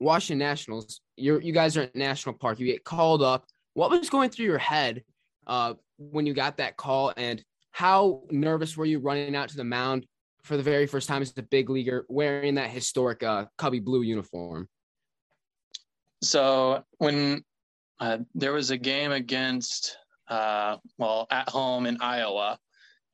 Washington 0.00 0.38
Nationals, 0.38 1.00
you 1.16 1.38
you 1.40 1.52
guys 1.52 1.76
are 1.76 1.82
at 1.82 1.94
National 1.94 2.34
Park. 2.34 2.58
You 2.58 2.66
get 2.66 2.84
called 2.84 3.22
up. 3.22 3.44
What 3.74 3.90
was 3.90 4.08
going 4.08 4.30
through 4.30 4.46
your 4.46 4.58
head 4.58 5.04
uh, 5.46 5.74
when 5.98 6.24
you 6.24 6.32
got 6.32 6.56
that 6.56 6.78
call, 6.78 7.12
and 7.16 7.44
how 7.72 8.22
nervous 8.30 8.76
were 8.76 8.86
you 8.86 8.98
running 8.98 9.36
out 9.36 9.50
to 9.50 9.56
the 9.56 9.64
mound 9.64 10.06
for 10.42 10.56
the 10.56 10.62
very 10.62 10.86
first 10.86 11.06
time 11.06 11.20
as 11.20 11.34
a 11.36 11.42
big 11.42 11.68
leaguer 11.68 12.06
wearing 12.08 12.54
that 12.54 12.70
historic 12.70 13.22
uh, 13.22 13.44
Cubby 13.58 13.80
blue 13.80 14.00
uniform? 14.00 14.68
So 16.22 16.82
when 16.98 17.44
uh, 18.00 18.18
there 18.34 18.52
was 18.52 18.70
a 18.70 18.78
game 18.78 19.12
against, 19.12 19.96
uh, 20.28 20.76
well, 20.98 21.26
at 21.30 21.48
home 21.48 21.86
in 21.86 21.98
Iowa, 22.00 22.58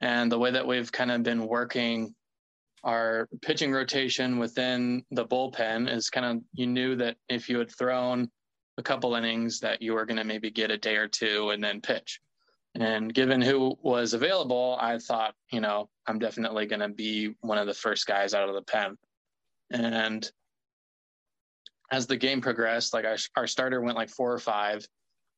and 0.01 0.31
the 0.31 0.39
way 0.39 0.51
that 0.51 0.67
we've 0.67 0.91
kind 0.93 1.11
of 1.11 1.23
been 1.23 1.47
working 1.47 2.15
our 2.85 3.29
pitching 3.43 3.73
rotation 3.73 4.39
within 4.39 5.05
the 5.11 5.27
bullpen 5.27 5.91
is 5.93 6.09
kind 6.09 6.25
of 6.25 6.43
you 6.53 6.69
knew 6.69 6.95
that 6.95 7.17
if 7.29 7.49
you 7.49 7.59
had 7.59 7.71
thrown 7.71 8.31
a 8.79 8.83
couple 8.83 9.17
innings 9.17 9.59
that 9.61 9.83
you 9.83 9.93
were 9.95 10.07
going 10.07 10.19
to 10.19 10.25
maybe 10.25 10.51
get 10.51 10.71
a 10.71 10.79
day 10.79 10.97
or 10.97 11.09
two 11.09 11.51
and 11.51 11.63
then 11.63 11.81
pitch. 11.81 12.21
And 12.77 13.13
given 13.13 13.41
who 13.41 13.77
was 13.83 14.13
available, 14.13 14.77
I 14.81 14.99
thought, 14.99 15.35
you 15.51 15.61
know, 15.61 15.89
I'm 16.07 16.19
definitely 16.19 16.67
going 16.67 16.81
to 16.81 16.89
be 16.89 17.35
one 17.41 17.59
of 17.59 17.67
the 17.67 17.75
first 17.75 18.07
guys 18.07 18.35
out 18.35 18.49
of 18.49 18.55
the 18.55 18.63
pen. 18.63 18.97
And 19.71 20.31
as 21.91 22.07
the 22.07 22.17
game 22.17 22.41
progressed, 22.41 22.93
like 22.93 23.05
our, 23.05 23.17
our 23.37 23.47
starter 23.47 23.81
went 23.81 23.97
like 23.97 24.11
four 24.11 24.33
or 24.33 24.39
five, 24.39 24.87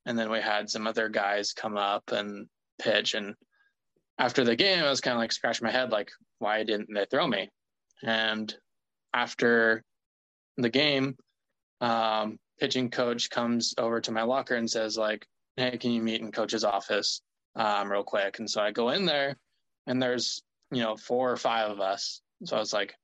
and 0.07 0.19
then 0.19 0.31
we 0.31 0.40
had 0.40 0.71
some 0.71 0.87
other 0.87 1.09
guys 1.09 1.52
come 1.52 1.76
up 1.76 2.11
and 2.12 2.47
pitch. 2.81 3.14
And 3.14 3.35
after 4.19 4.45
the 4.45 4.57
game, 4.57 4.83
I 4.83 4.90
was 4.90 5.00
kind 5.00 5.14
of 5.14 5.21
like 5.21 5.33
scratching 5.33 5.67
my 5.67 5.73
head, 5.73 5.90
like, 5.90 6.11
why 6.38 6.64
didn't 6.64 6.88
they 6.93 7.07
throw 7.11 7.26
me? 7.26 7.50
And 8.02 8.55
after 9.12 9.83
the 10.57 10.71
game, 10.71 11.17
um, 11.81 12.38
pitching 12.59 12.90
coach 12.90 13.31
comes 13.31 13.75
over 13.78 14.00
to 14.00 14.12
my 14.12 14.23
locker 14.23 14.55
and 14.55 14.71
says, 14.71 14.97
like, 14.97 15.26
hey, 15.57 15.76
can 15.76 15.90
you 15.90 16.02
meet 16.02 16.21
in 16.21 16.33
coach's 16.33 16.64
office 16.64 17.21
um, 17.57 17.90
real 17.90 18.02
quick? 18.02 18.38
And 18.38 18.49
so 18.49 18.61
I 18.61 18.71
go 18.71 18.90
in 18.90 19.05
there, 19.05 19.37
and 19.87 20.00
there's 20.02 20.43
you 20.71 20.83
know 20.83 20.97
four 20.97 21.31
or 21.31 21.37
five 21.37 21.71
of 21.71 21.81
us. 21.81 22.21
So 22.45 22.57
I 22.57 22.61
was 22.61 22.73
like, 22.73 22.95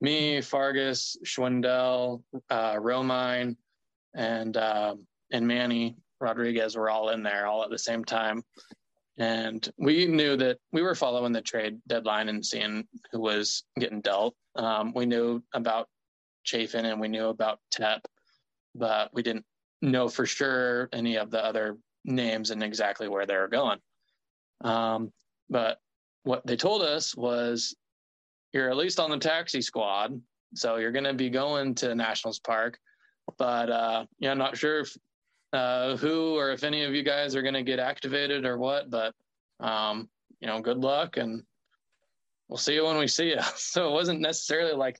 me, 0.00 0.40
Fargas, 0.40 1.16
Schwindel, 1.24 2.22
uh, 2.48 2.74
Romine, 2.74 3.56
and 4.14 4.56
uh, 4.56 4.94
and 5.32 5.46
Manny 5.46 5.96
Rodriguez 6.20 6.76
were 6.76 6.90
all 6.90 7.10
in 7.10 7.22
there 7.22 7.46
all 7.46 7.64
at 7.64 7.70
the 7.70 7.78
same 7.78 8.04
time. 8.04 8.42
And 9.18 9.68
we 9.76 10.06
knew 10.06 10.36
that 10.36 10.58
we 10.72 10.82
were 10.82 10.94
following 10.94 11.32
the 11.32 11.42
trade 11.42 11.78
deadline 11.86 12.28
and 12.28 12.44
seeing 12.44 12.86
who 13.12 13.20
was 13.20 13.64
getting 13.78 14.00
dealt. 14.00 14.34
Um, 14.56 14.92
we 14.94 15.04
knew 15.04 15.42
about 15.52 15.88
Chafin 16.44 16.86
and 16.86 17.00
we 17.00 17.08
knew 17.08 17.26
about 17.26 17.60
Tep, 17.70 18.00
but 18.74 19.12
we 19.12 19.22
didn't 19.22 19.44
know 19.82 20.08
for 20.08 20.26
sure 20.26 20.88
any 20.92 21.16
of 21.16 21.30
the 21.30 21.44
other 21.44 21.76
names 22.04 22.50
and 22.50 22.62
exactly 22.62 23.08
where 23.08 23.26
they 23.26 23.36
were 23.36 23.48
going. 23.48 23.78
Um, 24.62 25.12
but 25.50 25.78
what 26.22 26.46
they 26.46 26.56
told 26.56 26.82
us 26.82 27.14
was 27.14 27.74
you're 28.52 28.70
at 28.70 28.76
least 28.76 29.00
on 29.00 29.10
the 29.10 29.18
taxi 29.18 29.62
squad. 29.62 30.20
So 30.54 30.76
you're 30.76 30.92
going 30.92 31.04
to 31.04 31.14
be 31.14 31.30
going 31.30 31.74
to 31.76 31.94
Nationals 31.94 32.40
Park. 32.40 32.78
But 33.38 33.70
uh, 33.70 34.06
I'm 34.24 34.38
not 34.38 34.56
sure 34.56 34.80
if 34.80 34.96
uh, 35.52 35.96
who 35.96 36.36
or 36.36 36.50
if 36.50 36.64
any 36.64 36.84
of 36.84 36.94
you 36.94 37.02
guys 37.02 37.34
are 37.36 37.42
going 37.42 37.54
to 37.54 37.62
get 37.62 37.78
activated 37.78 38.44
or 38.44 38.58
what. 38.58 38.90
But 38.90 39.14
um, 39.60 40.08
you 40.40 40.48
know, 40.48 40.60
good 40.60 40.78
luck, 40.78 41.16
and 41.16 41.42
we'll 42.48 42.56
see 42.56 42.74
you 42.74 42.84
when 42.84 42.98
we 42.98 43.06
see 43.06 43.30
you. 43.30 43.38
So 43.56 43.88
it 43.88 43.92
wasn't 43.92 44.20
necessarily 44.20 44.72
like 44.72 44.98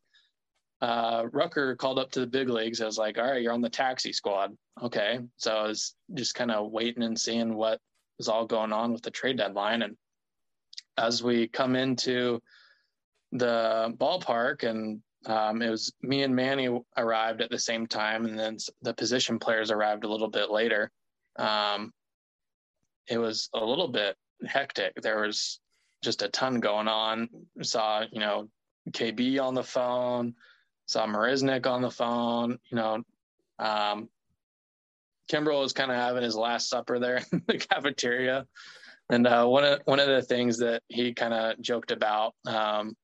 uh, 0.81 1.25
Rucker 1.33 1.77
called 1.77 1.99
up 1.99 2.11
to 2.13 2.21
the 2.21 2.27
big 2.27 2.49
leagues. 2.49 2.81
I 2.81 2.87
was 2.87 2.99
like, 2.99 3.19
all 3.19 3.25
right, 3.25 3.43
you're 3.43 3.53
on 3.53 3.61
the 3.61 3.69
taxi 3.69 4.13
squad. 4.13 4.57
Okay, 4.83 5.21
so 5.37 5.55
I 5.57 5.63
was 5.67 5.95
just 6.15 6.35
kind 6.35 6.51
of 6.51 6.71
waiting 6.71 7.03
and 7.03 7.19
seeing 7.19 7.55
what 7.55 7.81
was 8.19 8.29
all 8.29 8.47
going 8.47 8.73
on 8.73 8.93
with 8.93 9.03
the 9.03 9.11
trade 9.11 9.39
deadline, 9.39 9.83
and 9.83 9.97
as 10.99 11.23
we 11.23 11.49
come 11.49 11.75
into 11.75 12.41
the 13.33 13.95
ballpark 13.97 14.69
and 14.69 15.01
um, 15.27 15.61
it 15.61 15.69
was 15.69 15.93
me 16.03 16.23
and 16.23 16.35
Manny 16.35 16.69
arrived 16.97 17.43
at 17.43 17.51
the 17.51 17.59
same 17.59 17.87
time, 17.87 18.25
and 18.25 18.39
then 18.39 18.57
the 18.83 18.95
position 18.95 19.39
players 19.39 19.71
arrived 19.71 20.05
a 20.05 20.09
little 20.09 20.31
bit 20.31 20.51
later. 20.51 20.91
Um, 21.37 21.93
it 23.07 23.19
was 23.19 23.51
a 23.53 23.63
little 23.63 23.89
bit 23.89 24.17
hectic. 24.47 24.95
There 25.03 25.21
was 25.21 25.61
just 26.03 26.23
a 26.23 26.29
ton 26.29 26.61
going 26.61 26.89
on. 26.89 27.29
Saw 27.63 28.05
you 28.11 28.21
know 28.21 28.49
KB 28.91 29.39
on 29.41 29.55
the 29.55 29.63
phone, 29.63 30.35
saw 30.87 31.07
Marisnick 31.07 31.67
on 31.67 31.83
the 31.83 31.91
phone. 31.91 32.59
You 32.71 32.77
know, 32.77 33.03
um, 33.59 34.09
Kimbrel 35.31 35.61
was 35.61 35.75
kind 35.75 35.91
of 35.91 35.99
having 35.99 36.23
his 36.23 36.37
last 36.37 36.71
supper 36.71 36.99
there 36.99 37.23
in 37.33 37.43
the 37.47 37.59
cafeteria, 37.59 38.47
and 39.11 39.27
uh, 39.27 39.45
one 39.45 39.65
of 39.65 39.81
one 39.85 40.01
of 40.01 40.09
the 40.09 40.23
things 40.23 40.59
that 40.59 40.83
he 40.89 41.13
kind 41.13 41.35
of 41.35 41.61
joked 41.61 41.91
about 41.91 42.35
um, 42.47 42.97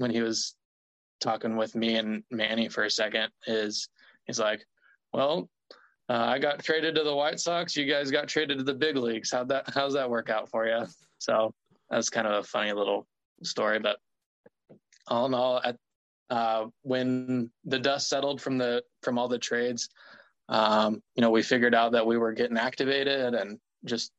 when 0.00 0.10
he 0.10 0.22
was 0.22 0.54
talking 1.20 1.56
with 1.56 1.74
me 1.74 1.96
and 1.96 2.22
Manny 2.30 2.70
for 2.70 2.84
a 2.84 2.90
second 2.90 3.30
is 3.46 3.90
he's 4.24 4.40
like, 4.40 4.64
well, 5.12 5.50
uh, 6.08 6.24
I 6.24 6.38
got 6.38 6.64
traded 6.64 6.94
to 6.94 7.04
the 7.04 7.14
White 7.14 7.38
Sox. 7.38 7.76
You 7.76 7.84
guys 7.84 8.10
got 8.10 8.26
traded 8.26 8.56
to 8.56 8.64
the 8.64 8.72
big 8.72 8.96
leagues. 8.96 9.30
How'd 9.30 9.48
that, 9.48 9.68
how's 9.74 9.92
that 9.92 10.08
work 10.08 10.30
out 10.30 10.48
for 10.48 10.66
you? 10.66 10.86
So 11.18 11.52
that's 11.90 12.08
kind 12.08 12.26
of 12.26 12.32
a 12.32 12.42
funny 12.42 12.72
little 12.72 13.06
story, 13.42 13.78
but 13.78 13.98
all 15.06 15.26
in 15.26 15.34
all, 15.34 15.60
at, 15.62 15.76
uh, 16.30 16.66
when 16.80 17.50
the 17.66 17.78
dust 17.78 18.08
settled 18.08 18.40
from 18.40 18.56
the, 18.56 18.82
from 19.02 19.18
all 19.18 19.28
the 19.28 19.38
trades, 19.38 19.90
um, 20.48 21.02
you 21.14 21.20
know, 21.20 21.30
we 21.30 21.42
figured 21.42 21.74
out 21.74 21.92
that 21.92 22.06
we 22.06 22.16
were 22.16 22.32
getting 22.32 22.56
activated 22.56 23.34
and 23.34 23.58
just 23.84 24.12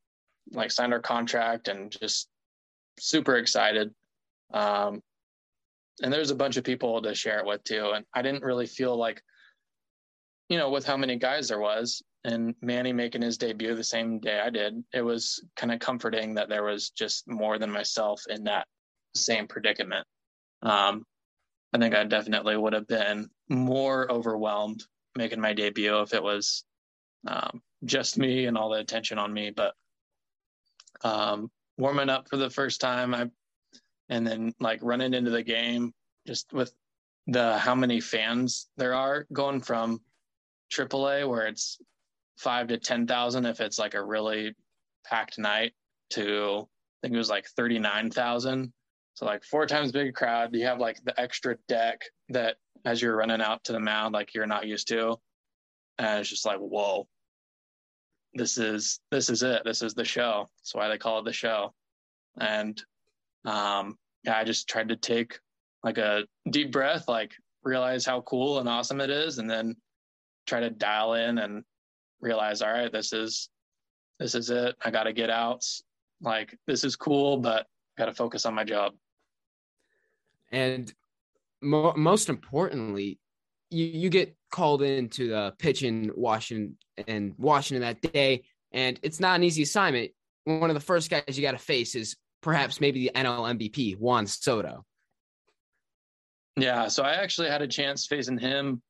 like 0.51 0.69
signed 0.69 0.93
our 0.93 0.99
contract 0.99 1.69
and 1.69 1.91
just 1.91 2.29
super 2.99 3.37
excited. 3.37 3.91
Um, 4.53 5.01
and 6.01 6.11
there's 6.11 6.31
a 6.31 6.35
bunch 6.35 6.57
of 6.57 6.63
people 6.63 7.01
to 7.01 7.15
share 7.15 7.39
it 7.39 7.45
with 7.45 7.63
too. 7.63 7.91
And 7.95 8.05
I 8.13 8.21
didn't 8.21 8.43
really 8.43 8.67
feel 8.67 8.95
like, 8.97 9.21
you 10.49 10.57
know, 10.57 10.69
with 10.69 10.85
how 10.85 10.97
many 10.97 11.17
guys 11.17 11.47
there 11.47 11.59
was, 11.59 12.01
and 12.23 12.53
Manny 12.61 12.93
making 12.93 13.21
his 13.21 13.37
debut 13.37 13.75
the 13.75 13.83
same 13.83 14.19
day 14.19 14.39
I 14.39 14.49
did, 14.49 14.83
it 14.93 15.01
was 15.01 15.43
kind 15.55 15.71
of 15.71 15.79
comforting 15.79 16.35
that 16.35 16.49
there 16.49 16.63
was 16.63 16.89
just 16.89 17.27
more 17.27 17.57
than 17.57 17.71
myself 17.71 18.21
in 18.29 18.43
that 18.43 18.67
same 19.15 19.47
predicament. 19.47 20.05
Um, 20.61 21.05
I 21.73 21.79
think 21.79 21.95
I 21.95 22.03
definitely 22.03 22.57
would 22.57 22.73
have 22.73 22.87
been 22.87 23.29
more 23.49 24.11
overwhelmed 24.11 24.83
making 25.15 25.41
my 25.41 25.53
debut 25.53 26.01
if 26.01 26.13
it 26.13 26.23
was 26.23 26.63
um, 27.27 27.61
just 27.85 28.17
me 28.17 28.45
and 28.45 28.57
all 28.57 28.69
the 28.69 28.79
attention 28.79 29.17
on 29.17 29.33
me. 29.33 29.51
But 29.51 29.73
um, 31.03 31.49
warming 31.77 32.09
up 32.09 32.29
for 32.29 32.37
the 32.37 32.49
first 32.49 32.81
time, 32.81 33.13
I 33.13 33.29
and 34.11 34.27
then 34.27 34.53
like 34.59 34.79
running 34.83 35.15
into 35.15 35.31
the 35.31 35.41
game 35.41 35.93
just 36.27 36.53
with 36.53 36.71
the 37.27 37.57
how 37.57 37.73
many 37.73 37.99
fans 37.99 38.67
there 38.77 38.93
are 38.93 39.25
going 39.33 39.61
from 39.61 39.99
AAA 40.71 41.27
where 41.27 41.47
it's 41.47 41.79
five 42.37 42.67
to 42.67 42.77
ten 42.77 43.07
thousand 43.07 43.45
if 43.45 43.59
it's 43.61 43.79
like 43.79 43.95
a 43.95 44.03
really 44.03 44.53
packed 45.05 45.39
night 45.39 45.73
to 46.11 46.67
I 47.01 47.07
think 47.07 47.15
it 47.15 47.17
was 47.17 47.29
like 47.29 47.47
thirty 47.47 47.79
nine 47.79 48.11
thousand. 48.11 48.71
So 49.15 49.25
like 49.25 49.43
four 49.43 49.65
times 49.65 49.91
bigger 49.91 50.11
crowd. 50.11 50.53
You 50.53 50.65
have 50.65 50.79
like 50.79 51.03
the 51.03 51.19
extra 51.19 51.55
deck 51.67 52.01
that 52.29 52.57
as 52.85 53.01
you're 53.01 53.15
running 53.15 53.41
out 53.41 53.63
to 53.65 53.71
the 53.71 53.79
mound 53.79 54.13
like 54.13 54.33
you're 54.33 54.45
not 54.45 54.67
used 54.67 54.87
to, 54.89 55.17
and 55.97 56.19
it's 56.19 56.29
just 56.29 56.45
like 56.45 56.59
whoa, 56.59 57.07
this 58.33 58.57
is 58.57 58.99
this 59.09 59.29
is 59.29 59.41
it. 59.41 59.63
This 59.65 59.81
is 59.81 59.93
the 59.93 60.05
show. 60.05 60.49
That's 60.59 60.75
why 60.75 60.89
they 60.89 60.97
call 60.97 61.19
it 61.19 61.25
the 61.25 61.33
show. 61.33 61.73
And 62.39 62.81
um, 63.45 63.97
I 64.29 64.43
just 64.43 64.67
tried 64.67 64.89
to 64.89 64.95
take 64.95 65.39
like 65.83 65.97
a 65.97 66.25
deep 66.49 66.71
breath, 66.71 67.07
like 67.07 67.33
realize 67.63 68.05
how 68.05 68.21
cool 68.21 68.59
and 68.59 68.69
awesome 68.69 69.01
it 69.01 69.09
is, 69.09 69.37
and 69.37 69.49
then 69.49 69.75
try 70.45 70.59
to 70.59 70.69
dial 70.69 71.13
in 71.13 71.37
and 71.37 71.63
realize, 72.19 72.61
all 72.61 72.71
right, 72.71 72.91
this 72.91 73.13
is 73.13 73.49
this 74.19 74.35
is 74.35 74.49
it. 74.49 74.75
I 74.83 74.91
got 74.91 75.03
to 75.03 75.13
get 75.13 75.29
out. 75.29 75.65
Like 76.21 76.57
this 76.67 76.83
is 76.83 76.95
cool, 76.95 77.37
but 77.37 77.65
got 77.97 78.05
to 78.05 78.13
focus 78.13 78.45
on 78.45 78.53
my 78.53 78.63
job. 78.63 78.93
And 80.51 80.93
mo- 81.61 81.95
most 81.95 82.29
importantly, 82.29 83.19
you 83.69 83.85
you 83.85 84.09
get 84.09 84.35
called 84.51 84.83
into 84.83 85.29
the 85.29 85.53
pitch 85.57 85.81
in 85.83 86.11
Washington 86.15 86.77
and 87.07 87.33
Washington 87.37 87.81
that 87.81 88.13
day, 88.13 88.43
and 88.71 88.99
it's 89.01 89.19
not 89.19 89.35
an 89.37 89.43
easy 89.43 89.63
assignment. 89.63 90.11
One 90.43 90.69
of 90.69 90.73
the 90.73 90.79
first 90.79 91.09
guys 91.09 91.23
you 91.27 91.41
got 91.41 91.51
to 91.51 91.57
face 91.57 91.95
is 91.95 92.15
perhaps 92.41 92.81
maybe 92.81 93.07
the 93.07 93.11
NL 93.15 93.57
MVP 93.57 93.97
Juan 93.97 94.27
Soto. 94.27 94.85
Yeah, 96.57 96.87
so 96.87 97.03
I 97.03 97.13
actually 97.13 97.49
had 97.49 97.61
a 97.61 97.67
chance 97.67 98.05
facing 98.07 98.37
him 98.37 98.81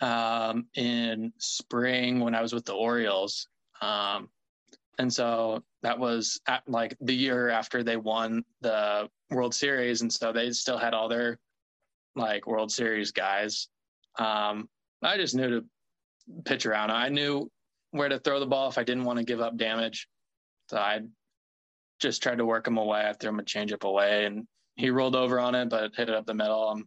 um, 0.00 0.66
in 0.74 1.32
spring 1.38 2.20
when 2.20 2.34
I 2.34 2.42
was 2.42 2.52
with 2.52 2.64
the 2.64 2.74
Orioles. 2.74 3.48
Um, 3.80 4.28
and 4.98 5.12
so 5.12 5.62
that 5.82 5.98
was 5.98 6.40
at, 6.46 6.62
like 6.66 6.96
the 7.00 7.14
year 7.14 7.48
after 7.48 7.82
they 7.82 7.96
won 7.96 8.44
the 8.60 9.08
World 9.30 9.54
Series. 9.54 10.02
And 10.02 10.12
so 10.12 10.32
they 10.32 10.50
still 10.52 10.78
had 10.78 10.94
all 10.94 11.08
their 11.08 11.38
like 12.16 12.46
World 12.46 12.72
Series 12.72 13.12
guys. 13.12 13.68
Um, 14.18 14.68
I 15.02 15.16
just 15.16 15.34
knew 15.34 15.60
to 15.60 15.64
pitch 16.44 16.66
around. 16.66 16.90
I 16.90 17.08
knew 17.08 17.50
where 17.90 18.08
to 18.08 18.18
throw 18.18 18.40
the 18.40 18.46
ball 18.46 18.68
if 18.68 18.78
I 18.78 18.84
didn't 18.84 19.04
want 19.04 19.18
to 19.18 19.24
give 19.24 19.40
up 19.40 19.56
damage. 19.56 20.08
So 20.68 20.78
I 20.78 21.00
just 22.02 22.22
tried 22.22 22.38
to 22.38 22.44
work 22.44 22.66
him 22.66 22.76
away. 22.76 23.06
I 23.08 23.12
threw 23.12 23.30
him 23.30 23.38
a 23.38 23.44
changeup 23.44 23.84
away 23.84 24.26
and 24.26 24.46
he 24.74 24.90
rolled 24.90 25.16
over 25.16 25.38
on 25.38 25.54
it, 25.54 25.68
but 25.70 25.92
hit 25.96 26.08
it 26.08 26.14
up 26.14 26.26
the 26.26 26.34
middle. 26.34 26.68
Um, 26.68 26.84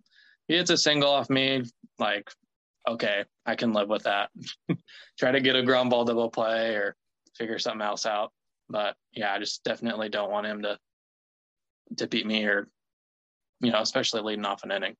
he 0.47 0.55
hits 0.55 0.69
a 0.69 0.77
single 0.77 1.09
off 1.09 1.29
me. 1.29 1.63
Like, 1.97 2.29
okay, 2.87 3.23
I 3.45 3.55
can 3.55 3.73
live 3.73 3.89
with 3.89 4.03
that. 4.03 4.29
Try 5.19 5.31
to 5.31 5.41
get 5.41 5.55
a 5.55 5.63
ground 5.63 5.89
ball 5.89 6.05
double 6.05 6.29
play 6.29 6.75
or 6.75 6.95
figure 7.37 7.57
something 7.57 7.81
else 7.81 8.05
out. 8.05 8.31
But 8.69 8.95
yeah, 9.13 9.33
I 9.33 9.39
just 9.39 9.63
definitely 9.63 10.09
don't 10.09 10.31
want 10.31 10.47
him 10.47 10.63
to 10.63 10.77
to 11.97 12.07
beat 12.07 12.25
me 12.25 12.43
or 12.45 12.67
you 13.61 13.71
know, 13.71 13.81
especially 13.81 14.21
leading 14.21 14.45
off 14.45 14.63
an 14.63 14.71
inning. 14.71 14.95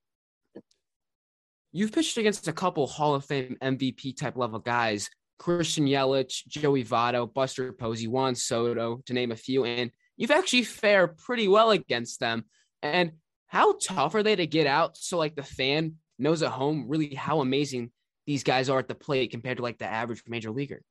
You've 1.72 1.92
pitched 1.92 2.18
against 2.18 2.48
a 2.48 2.54
couple 2.54 2.88
Hall 2.88 3.16
of 3.16 3.26
Fame 3.26 3.58
MVP 3.62 4.16
type 4.16 4.38
level 4.38 4.60
guys, 4.60 5.10
Christian 5.40 5.86
Yelich, 5.86 6.48
Joey 6.48 6.86
Votto, 6.86 7.32
Buster 7.32 7.74
Posey, 7.74 8.08
Juan 8.08 8.34
Soto, 8.34 9.02
to 9.06 9.14
name 9.14 9.32
a 9.32 9.36
few, 9.36 9.66
and 9.66 9.92
you've 10.18 10.32
actually 10.32 10.64
fared 10.64 11.18
pretty 11.18 11.48
well 11.48 11.72
against 11.72 12.20
them. 12.20 12.46
And 12.82 13.14
how 13.48 13.78
tough 13.78 14.16
are 14.16 14.24
they 14.24 14.36
to 14.36 14.48
get 14.48 14.68
out 14.68 14.98
so 14.98 15.18
like 15.18 15.36
the 15.36 15.44
fan 15.44 15.96
knows 16.18 16.42
at 16.42 16.52
home 16.52 16.86
really 16.88 17.14
how 17.14 17.42
amazing 17.42 17.92
these 18.26 18.44
guys 18.44 18.70
are 18.70 18.80
at 18.80 18.88
the 18.88 18.96
plate 18.96 19.32
compared 19.32 19.58
to 19.58 19.64
like 19.64 19.78
the 19.78 19.86
average 19.86 20.24
major 20.28 20.52
leaguer? 20.52 20.82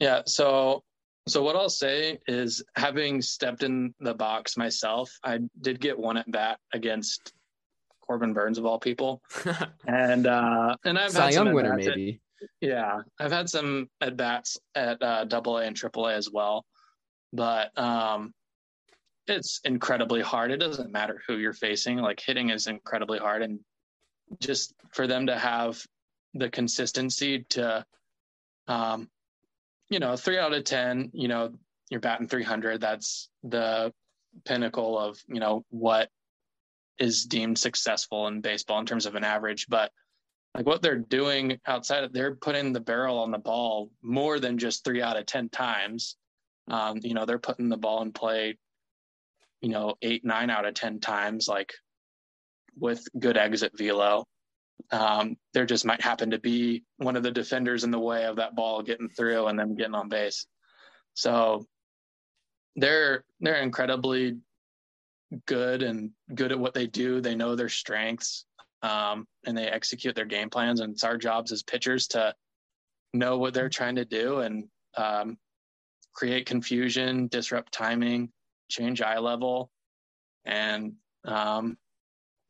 Yeah, 0.00 0.22
so 0.26 0.82
so 1.28 1.42
what 1.42 1.54
I'll 1.54 1.68
say 1.68 2.18
is 2.26 2.64
having 2.74 3.22
stepped 3.22 3.62
in 3.62 3.94
the 4.00 4.14
box 4.14 4.56
myself, 4.56 5.10
I 5.22 5.38
did 5.60 5.80
get 5.80 5.98
one 5.98 6.16
at 6.16 6.30
bat 6.30 6.58
against 6.72 7.32
Corbin 8.00 8.32
Burnes 8.32 8.58
of 8.58 8.66
all 8.66 8.80
people, 8.80 9.22
and 9.86 10.26
uh, 10.26 10.76
and 10.84 10.98
I've 10.98 11.12
Cy 11.12 11.26
had 11.26 11.34
Young 11.34 11.54
winner 11.54 11.76
maybe. 11.76 12.20
At, 12.42 12.48
yeah, 12.60 12.98
I've 13.20 13.30
had 13.30 13.48
some 13.48 13.88
at 14.00 14.16
bats 14.16 14.58
at 14.74 15.00
uh, 15.00 15.24
Double 15.24 15.58
A 15.58 15.64
and 15.64 15.76
Triple 15.76 16.08
A 16.08 16.14
as 16.14 16.28
well, 16.28 16.64
but 17.32 17.76
um, 17.78 18.32
it's 19.26 19.60
incredibly 19.64 20.20
hard. 20.20 20.50
It 20.50 20.58
doesn't 20.58 20.92
matter 20.92 21.22
who 21.26 21.36
you're 21.36 21.52
facing; 21.52 21.98
like 21.98 22.20
hitting 22.20 22.50
is 22.50 22.66
incredibly 22.66 23.18
hard, 23.18 23.42
and 23.42 23.60
just 24.40 24.74
for 24.92 25.06
them 25.06 25.26
to 25.26 25.38
have 25.38 25.84
the 26.34 26.48
consistency 26.48 27.44
to, 27.50 27.84
um, 28.68 29.08
you 29.90 29.98
know, 29.98 30.16
three 30.16 30.38
out 30.38 30.54
of 30.54 30.64
ten, 30.64 31.10
you 31.12 31.28
know, 31.28 31.52
you're 31.90 32.00
batting 32.00 32.28
300. 32.28 32.80
That's 32.80 33.28
the 33.42 33.92
pinnacle 34.46 34.98
of 34.98 35.20
you 35.28 35.40
know 35.40 35.64
what 35.68 36.08
is 36.98 37.24
deemed 37.24 37.58
successful 37.58 38.28
in 38.28 38.40
baseball 38.40 38.78
in 38.80 38.86
terms 38.86 39.06
of 39.06 39.14
an 39.14 39.24
average. 39.24 39.66
But 39.68 39.90
like 40.54 40.66
what 40.66 40.82
they're 40.82 40.98
doing 40.98 41.58
outside 41.66 42.04
of 42.04 42.12
they're 42.12 42.34
putting 42.34 42.72
the 42.72 42.80
barrel 42.80 43.18
on 43.18 43.30
the 43.30 43.38
ball 43.38 43.90
more 44.02 44.38
than 44.38 44.58
just 44.58 44.84
three 44.84 45.02
out 45.02 45.16
of 45.16 45.26
ten 45.26 45.48
times. 45.48 46.16
Um, 46.68 47.00
you 47.02 47.14
know, 47.14 47.26
they're 47.26 47.38
putting 47.38 47.68
the 47.68 47.76
ball 47.76 48.02
in 48.02 48.12
play, 48.12 48.58
you 49.60 49.70
know, 49.70 49.94
eight, 50.02 50.24
nine 50.24 50.50
out 50.50 50.64
of 50.64 50.74
ten 50.74 51.00
times, 51.00 51.48
like 51.48 51.72
with 52.78 53.06
good 53.18 53.36
exit 53.36 53.72
velo. 53.76 54.24
Um, 54.90 55.36
there 55.54 55.66
just 55.66 55.84
might 55.84 56.00
happen 56.00 56.30
to 56.30 56.38
be 56.38 56.84
one 56.96 57.16
of 57.16 57.22
the 57.22 57.30
defenders 57.30 57.84
in 57.84 57.90
the 57.90 57.98
way 57.98 58.24
of 58.24 58.36
that 58.36 58.54
ball 58.54 58.82
getting 58.82 59.08
through 59.08 59.46
and 59.46 59.58
then 59.58 59.74
getting 59.74 59.94
on 59.94 60.08
base. 60.08 60.46
So 61.14 61.66
they're 62.76 63.24
they're 63.40 63.62
incredibly 63.62 64.38
good 65.46 65.82
and 65.82 66.10
good 66.34 66.52
at 66.52 66.58
what 66.58 66.74
they 66.74 66.86
do. 66.86 67.20
They 67.20 67.34
know 67.34 67.54
their 67.54 67.68
strengths 67.68 68.44
um, 68.82 69.26
and 69.46 69.56
they 69.56 69.66
execute 69.66 70.14
their 70.14 70.26
game 70.26 70.50
plans. 70.50 70.80
And 70.80 70.92
it's 70.92 71.04
our 71.04 71.16
jobs 71.16 71.52
as 71.52 71.62
pitchers 71.62 72.08
to 72.08 72.34
know 73.14 73.38
what 73.38 73.54
they're 73.54 73.68
trying 73.68 73.96
to 73.96 74.04
do 74.04 74.40
and 74.40 74.64
um, 74.96 75.38
create 76.14 76.46
confusion, 76.46 77.28
disrupt 77.28 77.72
timing, 77.72 78.30
change 78.70 79.00
eye 79.02 79.18
level. 79.18 79.70
And 80.44 80.94
um, 81.24 81.76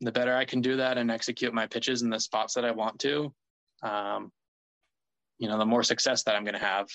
the 0.01 0.11
better 0.11 0.35
I 0.35 0.45
can 0.45 0.61
do 0.61 0.77
that 0.77 0.97
and 0.97 1.11
execute 1.11 1.53
my 1.53 1.67
pitches 1.67 2.01
in 2.01 2.09
the 2.09 2.19
spots 2.19 2.53
that 2.55 2.65
I 2.65 2.71
want 2.71 2.99
to, 2.99 3.33
um, 3.81 4.31
you 5.37 5.47
know, 5.47 5.57
the 5.57 5.65
more 5.65 5.83
success 5.83 6.23
that 6.23 6.35
I'm 6.35 6.43
going 6.43 6.53
to 6.53 6.59
have. 6.59 6.87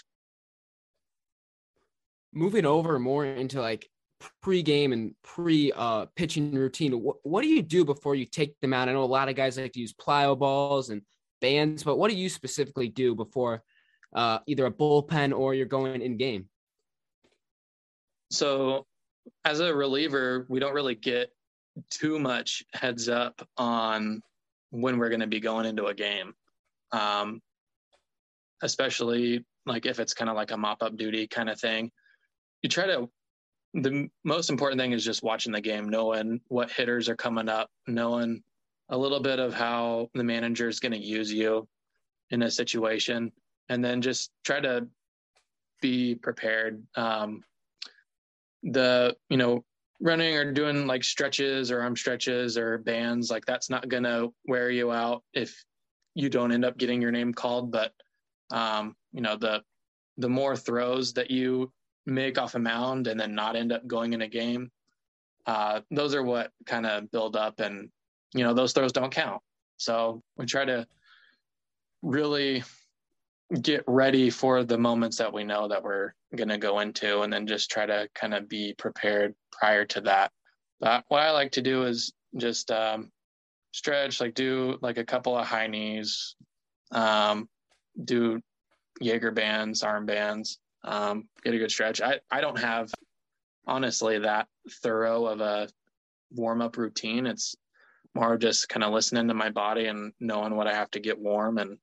Moving 2.33 2.67
over 2.67 2.99
more 2.99 3.25
into 3.25 3.61
like 3.61 3.89
pre-game 4.43 4.93
and 4.93 5.15
pre 5.23 5.73
uh, 5.73 6.07
pitching 6.17 6.53
routine 6.53 7.01
what, 7.01 7.17
what 7.23 7.43
do 7.43 7.49
you 7.49 7.63
do 7.63 7.85
before 7.85 8.15
you 8.15 8.25
take 8.25 8.59
them 8.61 8.73
out 8.73 8.89
i 8.89 8.93
know 8.93 9.05
a 9.05 9.05
lot 9.05 9.29
of 9.29 9.37
guys 9.37 9.57
like 9.57 9.73
to 9.73 9.81
use 9.81 9.95
plyo 9.95 10.37
balls 10.37 10.91
and 10.91 11.03
bands 11.41 11.85
but 11.85 11.99
what 11.99 12.11
do 12.11 12.17
you 12.17 12.29
specifically 12.29 12.89
do 12.89 13.15
before 13.15 13.63
uh, 14.15 14.39
either 14.47 14.67
a 14.67 14.73
bullpen 14.73 15.37
or 15.37 15.55
you're 15.55 15.67
going 15.67 16.01
in 16.01 16.17
game 16.17 16.47
so 18.31 18.87
as 19.45 19.61
a 19.61 19.75
reliever 19.75 20.47
we 20.49 20.61
don't 20.61 20.75
really 20.75 20.95
get 20.95 21.31
too 21.91 22.19
much 22.19 22.63
heads 22.73 23.09
up 23.09 23.47
on 23.57 24.23
when 24.71 24.99
we're 24.99 25.09
going 25.09 25.21
to 25.21 25.27
be 25.27 25.41
going 25.41 25.67
into 25.67 25.87
a 25.87 25.95
game 25.95 26.35
um, 26.93 27.41
especially 28.63 29.45
like 29.67 29.87
if 29.87 30.01
it's 30.01 30.15
kind 30.15 30.31
of 30.31 30.37
like 30.37 30.51
a 30.51 30.57
mop-up 30.57 30.97
duty 30.97 31.27
kind 31.27 31.49
of 31.49 31.61
thing 31.61 31.91
you 32.63 32.69
try 32.69 32.87
to 32.87 33.09
the 33.75 34.09
most 34.25 34.51
important 34.51 34.81
thing 34.81 34.93
is 34.93 35.05
just 35.05 35.23
watching 35.23 35.53
the 35.53 35.61
game, 35.61 35.89
knowing 35.89 36.41
what 36.49 36.71
hitters 36.71 37.09
are 37.09 37.17
coming 37.17 37.49
up, 37.49 37.71
knowing 37.87 38.43
a 38.89 38.97
little 38.97 39.21
bit 39.21 39.39
of 39.39 39.53
how 39.53 40.09
the 40.15 40.25
manager 40.25 40.69
is 40.69 40.81
going 40.81 40.93
to 40.93 40.99
use 40.99 41.33
you 41.33 41.69
in 42.31 42.43
a 42.43 42.51
situation, 42.51 43.33
and 43.69 43.85
then 43.85 44.01
just 44.01 44.31
try 44.45 44.61
to 44.61 44.87
be 45.81 46.15
prepared. 46.15 46.83
Um, 46.95 47.45
the 48.63 49.17
you 49.29 49.37
know 49.37 49.65
running 50.01 50.37
or 50.37 50.53
doing 50.53 50.87
like 50.87 51.03
stretches 51.03 51.71
or 51.71 51.81
arm 51.81 51.97
stretches 51.97 52.57
or 52.57 52.79
bands 52.79 53.31
like 53.31 53.45
that's 53.47 53.69
not 53.69 53.89
to 53.91 54.33
wear 54.47 54.71
you 54.71 54.93
out 54.93 55.25
if 55.33 55.65
you 56.15 56.29
don't 56.29 56.53
end 56.53 56.65
up 56.65 56.79
getting 56.79 57.03
your 57.03 57.11
name 57.11 57.33
called 57.33 57.71
but 57.73 57.93
um, 58.51 58.97
you 59.13 59.21
know 59.21 59.37
the 59.37 59.63
the 60.17 60.29
more 60.29 60.57
throws 60.57 61.13
that 61.15 61.31
you 61.31 61.73
make 62.07 62.39
off 62.39 62.55
a 62.55 62.59
mound 62.59 63.07
and 63.07 63.19
then 63.19 63.35
not 63.35 63.57
end 63.57 63.73
up 63.73 63.87
going 63.87 64.13
in 64.13 64.23
a 64.23 64.29
game. 64.29 64.71
Uh, 65.47 65.81
those 65.91 66.15
are 66.15 66.23
what 66.23 66.51
kind 66.67 66.87
of 66.87 67.11
build 67.11 67.37
up, 67.37 67.61
and 67.61 67.89
you 68.35 68.45
know 68.45 68.55
those 68.55 68.73
throws 68.73 68.93
don't 68.93 69.13
count. 69.13 69.41
So 69.77 70.23
we 70.37 70.45
try 70.47 70.65
to 70.65 70.87
really 72.03 72.65
get 73.63 73.85
ready 73.87 74.29
for 74.29 74.65
the 74.65 74.77
moments 74.77 75.19
that 75.19 75.33
we 75.33 75.45
know 75.45 75.69
that 75.69 75.83
we're 75.83 76.13
going 76.37 76.49
to 76.49 76.59
go 76.59 76.81
into, 76.81 77.21
and 77.21 77.33
then 77.33 77.47
just 77.47 77.71
try 77.71 77.87
to 77.87 78.09
kind 78.15 78.35
of 78.35 78.49
be 78.49 78.75
prepared 78.77 79.35
prior 79.53 79.85
to 79.87 80.01
that. 80.03 80.31
But 80.81 81.05
what 81.09 81.23
I 81.23 81.31
like 81.31 81.53
to 81.53 81.63
do 81.63 81.85
is 81.85 82.13
just 82.37 82.71
um, 82.71 83.11
stretch, 83.73 84.21
like 84.21 84.35
do 84.35 84.79
like 84.81 84.99
a 84.99 85.05
couple 85.05 85.37
of 85.37 85.47
high 85.47 85.67
knees, 85.67 86.37
um, 86.93 87.49
do 88.05 88.41
Jaeger 89.01 89.31
bands, 89.31 89.83
arm 89.83 90.07
bands, 90.07 90.59
um, 90.85 91.29
get 91.43 91.55
a 91.55 91.59
good 91.59 91.71
stretch. 91.71 92.01
I, 92.01 92.21
I 92.31 92.41
don't 92.41 92.59
have 92.59 92.93
honestly 93.67 94.19
that 94.19 94.49
thorough 94.83 95.27
of 95.27 95.41
a 95.41 95.69
warm 96.31 96.63
up 96.63 96.77
routine. 96.77 97.27
It's 97.27 97.55
more 98.15 98.37
just 98.37 98.69
kind 98.69 98.85
of 98.85 98.93
listening 98.93 99.29
to 99.29 99.35
my 99.35 99.51
body 99.51 99.87
and 99.87 100.13
knowing 100.21 100.57
what 100.57 100.67
I 100.67 100.75
have 100.75 100.91
to 100.93 101.01
get 101.01 101.19
warm 101.19 101.59
and 101.59 101.79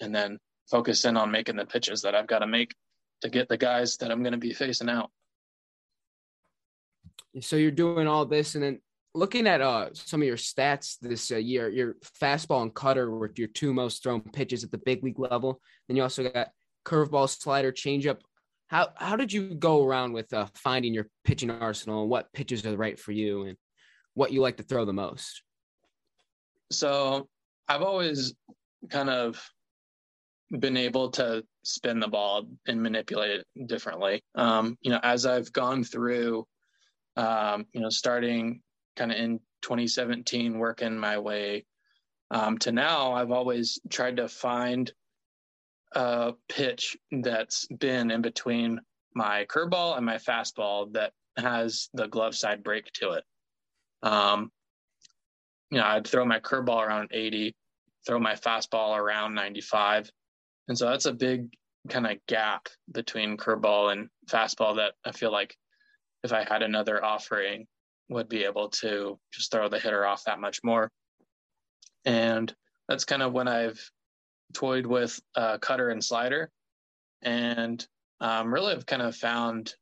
and 0.00 0.14
then 0.14 0.38
focus 0.70 1.04
in 1.04 1.16
on 1.16 1.30
making 1.30 1.56
the 1.56 1.66
pitches 1.66 2.02
that 2.02 2.14
I've 2.14 2.26
got 2.26 2.40
to 2.40 2.46
make 2.46 2.74
to 3.22 3.28
get 3.28 3.48
the 3.48 3.56
guys 3.56 3.96
that 3.98 4.10
I'm 4.10 4.22
going 4.22 4.32
to 4.32 4.38
be 4.38 4.52
facing 4.52 4.88
out. 4.88 5.10
So 7.40 7.56
you're 7.56 7.70
doing 7.70 8.06
all 8.06 8.26
this 8.26 8.54
and 8.54 8.62
then 8.62 8.80
looking 9.14 9.46
at 9.46 9.60
uh 9.60 9.88
some 9.94 10.22
of 10.22 10.26
your 10.26 10.36
stats 10.36 10.98
this 11.00 11.30
uh, 11.30 11.36
year, 11.36 11.68
your 11.68 11.96
fastball 12.20 12.62
and 12.62 12.74
cutter 12.74 13.10
were 13.10 13.32
your 13.36 13.48
two 13.48 13.72
most 13.72 14.02
thrown 14.02 14.20
pitches 14.20 14.64
at 14.64 14.70
the 14.70 14.78
big 14.78 15.02
league 15.02 15.18
level. 15.18 15.60
Then 15.88 15.96
you 15.96 16.02
also 16.02 16.28
got 16.28 16.48
curveball, 16.84 17.28
slider, 17.28 17.72
changeup, 17.72 18.18
how 18.72 18.88
how 18.96 19.16
did 19.16 19.30
you 19.30 19.54
go 19.54 19.84
around 19.84 20.14
with 20.14 20.32
uh, 20.32 20.46
finding 20.54 20.94
your 20.94 21.06
pitching 21.24 21.50
arsenal 21.50 22.00
and 22.00 22.10
what 22.10 22.32
pitches 22.32 22.64
are 22.64 22.74
right 22.74 22.98
for 22.98 23.12
you 23.12 23.42
and 23.42 23.58
what 24.14 24.32
you 24.32 24.40
like 24.40 24.56
to 24.56 24.62
throw 24.62 24.86
the 24.86 24.94
most? 24.94 25.42
So 26.70 27.28
I've 27.68 27.82
always 27.82 28.34
kind 28.88 29.10
of 29.10 29.46
been 30.58 30.76
able 30.76 31.10
to 31.10 31.44
spin 31.64 32.00
the 32.00 32.08
ball 32.08 32.46
and 32.66 32.82
manipulate 32.82 33.40
it 33.40 33.66
differently. 33.66 34.22
Um, 34.34 34.76
you 34.82 34.90
know, 34.90 35.00
as 35.02 35.26
I've 35.26 35.52
gone 35.52 35.84
through, 35.84 36.46
um, 37.16 37.66
you 37.72 37.80
know, 37.80 37.88
starting 37.88 38.60
kind 38.96 39.12
of 39.12 39.18
in 39.18 39.38
2017, 39.62 40.58
working 40.58 40.98
my 40.98 41.18
way 41.18 41.64
um, 42.30 42.58
to 42.58 42.72
now, 42.72 43.12
I've 43.12 43.30
always 43.30 43.78
tried 43.90 44.16
to 44.16 44.28
find 44.28 44.92
a 45.94 46.32
pitch 46.48 46.96
that's 47.10 47.66
been 47.66 48.10
in 48.10 48.22
between 48.22 48.80
my 49.14 49.44
curveball 49.46 49.96
and 49.96 50.06
my 50.06 50.16
fastball 50.16 50.92
that 50.94 51.12
has 51.36 51.88
the 51.92 52.08
glove 52.08 52.34
side 52.34 52.62
break 52.62 52.90
to 52.94 53.12
it. 53.12 53.24
Um, 54.02 54.50
you 55.70 55.78
know, 55.78 55.84
I'd 55.84 56.06
throw 56.06 56.24
my 56.24 56.40
curveball 56.40 56.86
around 56.86 57.10
80, 57.12 57.54
throw 58.06 58.18
my 58.18 58.34
fastball 58.34 58.96
around 58.96 59.34
95. 59.34 60.10
And 60.72 60.78
so 60.78 60.88
that's 60.88 61.04
a 61.04 61.12
big 61.12 61.52
kind 61.90 62.06
of 62.06 62.16
gap 62.26 62.66
between 62.90 63.36
curveball 63.36 63.92
and 63.92 64.08
fastball 64.26 64.76
that 64.76 64.94
I 65.04 65.12
feel 65.12 65.30
like 65.30 65.54
if 66.24 66.32
I 66.32 66.44
had 66.44 66.62
another 66.62 67.04
offering 67.04 67.66
would 68.08 68.26
be 68.26 68.44
able 68.44 68.70
to 68.80 69.18
just 69.34 69.52
throw 69.52 69.68
the 69.68 69.78
hitter 69.78 70.06
off 70.06 70.24
that 70.24 70.40
much 70.40 70.60
more. 70.64 70.90
And 72.06 72.50
that's 72.88 73.04
kind 73.04 73.20
of 73.20 73.34
when 73.34 73.48
I've 73.48 73.78
toyed 74.54 74.86
with 74.86 75.20
uh, 75.34 75.58
cutter 75.58 75.90
and 75.90 76.02
slider 76.02 76.50
and 77.20 77.86
um, 78.22 78.50
really 78.50 78.72
have 78.72 78.86
kind 78.86 79.02
of 79.02 79.14
found 79.14 79.74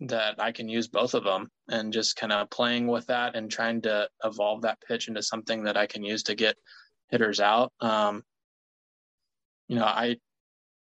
that 0.00 0.42
I 0.42 0.50
can 0.50 0.68
use 0.68 0.88
both 0.88 1.14
of 1.14 1.22
them 1.22 1.52
and 1.68 1.92
just 1.92 2.16
kind 2.16 2.32
of 2.32 2.50
playing 2.50 2.88
with 2.88 3.06
that 3.06 3.36
and 3.36 3.48
trying 3.48 3.82
to 3.82 4.08
evolve 4.24 4.62
that 4.62 4.80
pitch 4.80 5.06
into 5.06 5.22
something 5.22 5.62
that 5.62 5.76
I 5.76 5.86
can 5.86 6.02
use 6.02 6.24
to 6.24 6.34
get 6.34 6.56
hitters 7.10 7.38
out. 7.38 7.72
Um, 7.78 8.24
you 9.72 9.78
know, 9.78 9.86
I 9.86 10.18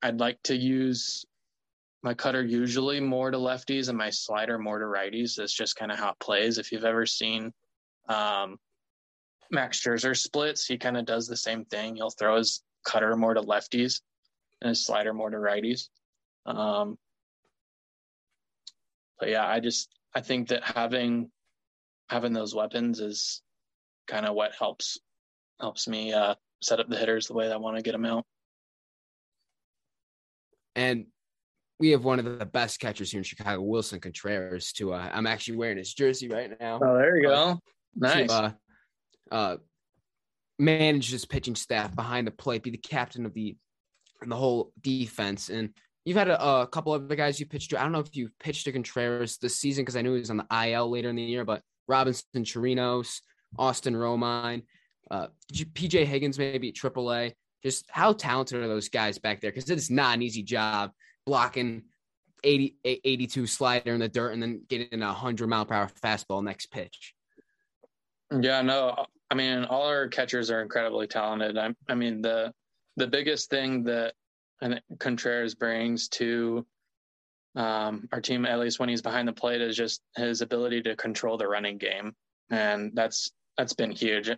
I'd 0.02 0.22
like 0.22 0.42
to 0.44 0.56
use 0.56 1.26
my 2.04 2.14
cutter 2.14 2.42
usually 2.42 3.02
more 3.02 3.30
to 3.30 3.38
lefties 3.38 3.90
and 3.90 3.98
my 3.98 4.12
slider 4.12 4.58
more 4.58 4.80
to 4.80 4.86
righties. 4.86 5.36
That's 5.36 5.52
just 5.52 5.76
kind 5.76 5.92
of 5.92 6.00
how 6.00 6.12
it 6.12 6.20
plays. 6.22 6.58
If 6.58 6.72
you've 6.72 6.86
ever 6.86 7.06
seen 7.06 7.52
um, 8.08 8.56
Max 9.52 9.84
Scherzer 9.84 10.16
splits, 10.16 10.66
he 10.66 10.78
kind 10.78 10.96
of 10.96 11.04
does 11.04 11.28
the 11.28 11.36
same 11.36 11.66
thing. 11.66 11.98
He'll 11.98 12.12
throw 12.12 12.38
his 12.38 12.64
cutter 12.86 13.14
more 13.18 13.34
to 13.34 13.42
lefties 13.42 14.00
and 14.62 14.70
his 14.70 14.86
slider 14.86 15.14
more 15.14 15.32
to 15.32 15.38
righties. 15.38 15.90
Um, 16.46 16.98
but 19.20 19.28
yeah, 19.28 19.46
I 19.46 19.60
just 19.60 19.90
I 20.16 20.22
think 20.22 20.48
that 20.48 20.64
having 20.64 21.30
having 22.10 22.32
those 22.32 22.56
weapons 22.56 23.02
is 23.02 23.42
kind 24.08 24.26
of 24.26 24.34
what 24.34 24.54
helps 24.58 24.98
helps 25.60 25.90
me 25.90 26.14
uh, 26.14 26.36
set 26.62 26.80
up 26.80 26.88
the 26.88 26.96
hitters 26.96 27.28
the 27.28 27.34
way 27.34 27.52
I 27.52 27.58
want 27.58 27.76
to 27.76 27.84
get 27.84 27.92
them 27.92 28.06
out. 28.06 28.26
And 30.78 31.08
we 31.80 31.90
have 31.90 32.06
one 32.06 32.20
of 32.20 32.40
the 32.40 32.46
best 32.46 32.80
catchers 32.80 33.12
here 33.12 33.20
in 33.20 33.24
Chicago, 33.24 33.62
Willson 33.62 34.00
Contreras. 34.00 34.72
To 34.74 34.94
uh, 34.94 35.10
I'm 35.12 35.28
actually 35.28 35.58
wearing 35.58 35.78
his 35.78 35.94
jersey 35.94 36.30
right 36.30 36.52
now. 36.60 36.80
Oh, 36.82 36.96
there 36.96 37.18
you 37.18 37.24
go. 37.24 37.34
Uh, 37.34 37.56
nice. 37.96 38.30
To, 38.30 38.56
uh, 39.32 39.36
uh, 39.36 39.58
manage 40.58 41.12
his 41.12 41.26
pitching 41.26 41.56
staff 41.56 41.94
behind 41.96 42.26
the 42.26 42.32
plate, 42.32 42.64
be 42.64 42.70
the 42.70 42.78
captain 42.78 43.26
of 43.26 43.34
the 43.34 43.58
and 44.22 44.32
the 44.32 44.36
whole 44.36 44.72
defense, 44.82 45.50
and 45.50 45.74
You've 46.08 46.16
had 46.16 46.30
a, 46.30 46.62
a 46.62 46.68
couple 46.68 46.94
of 46.94 47.10
the 47.10 47.18
guys 47.18 47.38
you 47.38 47.46
pitched 47.46 47.72
to. 47.72 47.78
I 47.78 47.84
don't 47.84 47.92
know 47.92 48.00
if 48.00 48.16
you 48.16 48.30
pitched 48.40 48.64
to 48.64 48.72
Contreras 48.72 49.40
this 49.40 49.58
season 49.58 49.82
because 49.84 49.98
I 49.98 50.02
knew 50.02 50.14
he 50.14 50.22
was 50.22 50.30
on 50.30 50.38
the 50.38 50.70
IL 50.70 50.90
later 50.90 51.10
in 51.10 51.18
the 51.18 51.22
year, 51.22 51.44
but 51.44 51.62
Robinson 51.90 52.46
Chirinos, 52.46 53.20
Austin 53.60 53.94
Romine, 53.94 54.64
uh, 55.12 55.28
PJ 55.52 56.06
Higgins, 56.06 56.40
maybe 56.40 56.72
AAA. 56.72 57.34
Just 57.64 57.86
how 57.90 58.14
talented 58.14 58.62
are 58.62 58.68
those 58.68 58.90
guys 58.90 59.18
back 59.18 59.42
there? 59.42 59.52
Because 59.52 59.70
it's 59.70 59.90
not 59.90 60.16
an 60.16 60.22
easy 60.22 60.44
job 60.44 60.92
blocking 61.26 61.84
80, 62.44 62.78
82 62.84 63.48
slider 63.48 63.94
in 63.94 64.00
the 64.00 64.08
dirt 64.08 64.34
and 64.34 64.42
then 64.42 64.62
getting 64.68 65.02
a 65.02 65.08
100 65.08 65.48
mile 65.48 65.66
per 65.66 65.74
hour 65.74 65.90
fastball 66.04 66.44
next 66.44 66.68
pitch. 66.68 67.14
Yeah, 68.32 68.62
no, 68.62 69.06
I 69.30 69.36
mean, 69.36 69.66
all 69.66 69.88
our 69.88 70.08
catchers 70.08 70.52
are 70.52 70.62
incredibly 70.62 71.08
talented. 71.08 71.58
I, 71.58 71.74
I 71.90 71.96
mean, 71.96 72.22
the 72.22 72.54
the 72.96 73.08
biggest 73.08 73.50
thing 73.50 73.84
that 73.84 74.14
and 74.62 74.82
Contreras 75.00 75.56
brings 75.56 76.10
to 76.10 76.66
um, 77.56 78.08
our 78.12 78.22
team, 78.22 78.46
at 78.46 78.60
least 78.60 78.80
when 78.80 78.90
he's 78.90 79.02
behind 79.02 79.28
the 79.28 79.34
plate, 79.34 79.62
is 79.62 79.76
just 79.76 80.02
his 80.16 80.42
ability 80.42 80.82
to 80.84 80.96
control 80.96 81.38
the 81.38 81.48
running 81.48 81.78
game, 81.78 82.14
and 82.50 82.92
that's 82.94 83.32
that's 83.58 83.74
been 83.74 83.92
huge. 83.92 84.30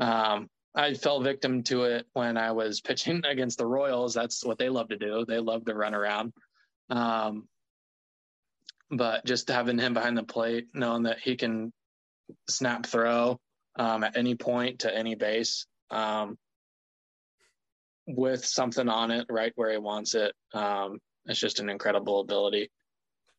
Um, 0.00 0.48
I 0.74 0.94
fell 0.94 1.20
victim 1.20 1.62
to 1.64 1.84
it 1.84 2.06
when 2.12 2.36
I 2.36 2.52
was 2.52 2.80
pitching 2.80 3.22
against 3.28 3.58
the 3.58 3.66
Royals. 3.66 4.14
That's 4.14 4.44
what 4.44 4.58
they 4.58 4.68
love 4.68 4.88
to 4.88 4.96
do. 4.96 5.24
They 5.26 5.38
love 5.38 5.64
to 5.66 5.74
run 5.74 5.94
around. 5.94 6.32
Um, 6.90 7.48
but 8.90 9.24
just 9.24 9.48
having 9.48 9.78
him 9.78 9.94
behind 9.94 10.16
the 10.16 10.24
plate, 10.24 10.68
knowing 10.74 11.04
that 11.04 11.18
he 11.20 11.36
can 11.36 11.72
snap 12.48 12.86
throw 12.86 13.40
um, 13.78 14.04
at 14.04 14.16
any 14.16 14.34
point 14.34 14.80
to 14.80 14.94
any 14.94 15.14
base, 15.14 15.66
um, 15.90 16.38
with 18.06 18.44
something 18.44 18.88
on 18.88 19.10
it 19.10 19.26
right 19.30 19.52
where 19.56 19.70
he 19.70 19.78
wants 19.78 20.14
it. 20.14 20.34
Um, 20.52 20.98
it's 21.26 21.40
just 21.40 21.60
an 21.60 21.70
incredible 21.70 22.20
ability. 22.20 22.70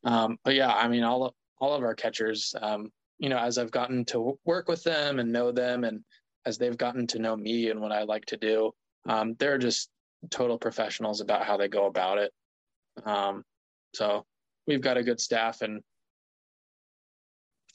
Um, 0.03 0.37
but 0.43 0.55
yeah, 0.55 0.73
I 0.73 0.87
mean, 0.87 1.03
all 1.03 1.25
of, 1.25 1.33
all 1.59 1.73
of 1.73 1.83
our 1.83 1.95
catchers, 1.95 2.55
um, 2.59 2.91
you 3.19 3.29
know, 3.29 3.37
as 3.37 3.57
I've 3.57 3.71
gotten 3.71 4.05
to 4.05 4.39
work 4.43 4.67
with 4.67 4.83
them 4.83 5.19
and 5.19 5.31
know 5.31 5.51
them, 5.51 5.83
and 5.83 6.03
as 6.45 6.57
they've 6.57 6.77
gotten 6.77 7.07
to 7.07 7.19
know 7.19 7.35
me 7.35 7.69
and 7.69 7.81
what 7.81 7.91
I 7.91 8.03
like 8.03 8.25
to 8.27 8.37
do, 8.37 8.71
um, 9.07 9.35
they're 9.39 9.57
just 9.57 9.89
total 10.29 10.57
professionals 10.57 11.21
about 11.21 11.45
how 11.45 11.57
they 11.57 11.67
go 11.67 11.85
about 11.85 12.17
it. 12.17 12.31
Um, 13.03 13.43
so 13.93 14.25
we've 14.67 14.81
got 14.81 14.97
a 14.97 15.03
good 15.03 15.19
staff, 15.19 15.61
and 15.61 15.81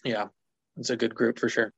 yeah, 0.04 0.26
it's 0.76 0.90
a 0.90 0.96
good 0.96 1.14
group 1.14 1.38
for 1.38 1.48
sure. 1.48 1.72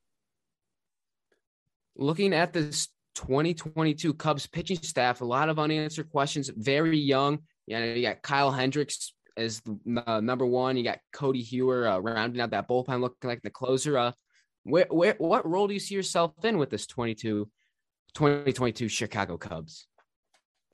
Looking 1.97 2.33
at 2.33 2.53
this 2.53 2.89
2022 3.15 4.15
Cubs 4.15 4.47
pitching 4.47 4.79
staff, 4.83 5.21
a 5.21 5.25
lot 5.25 5.49
of 5.49 5.59
unanswered 5.59 6.11
questions, 6.11 6.51
very 6.55 6.99
young. 6.99 7.41
You 7.67 7.79
know, 7.79 7.85
you 7.87 8.03
got 8.03 8.23
Kyle 8.23 8.51
Hendricks 8.51 9.13
as 9.37 9.63
uh, 10.07 10.21
number 10.21 10.47
one. 10.47 10.77
You 10.77 10.85
got 10.85 10.99
Codi 11.15 11.47
Heuer 11.47 11.95
uh, 11.95 12.01
rounding 12.01 12.41
out 12.41 12.51
that 12.51 12.69
bullpen, 12.69 13.01
looking 13.01 13.29
like 13.29 13.43
the 13.43 13.51
closer. 13.51 13.99
Uh, 13.99 14.13
where, 14.65 14.87
where, 14.91 15.15
what 15.19 15.49
role 15.49 15.67
do 15.67 15.75
you 15.75 15.81
see 15.81 15.95
yourself 15.95 16.33
in 16.45 16.59
with 16.59 16.71
this 16.71 16.87
22, 16.87 17.49
2022 18.15 18.89
Chicago 18.89 19.37
Cubs? 19.37 19.87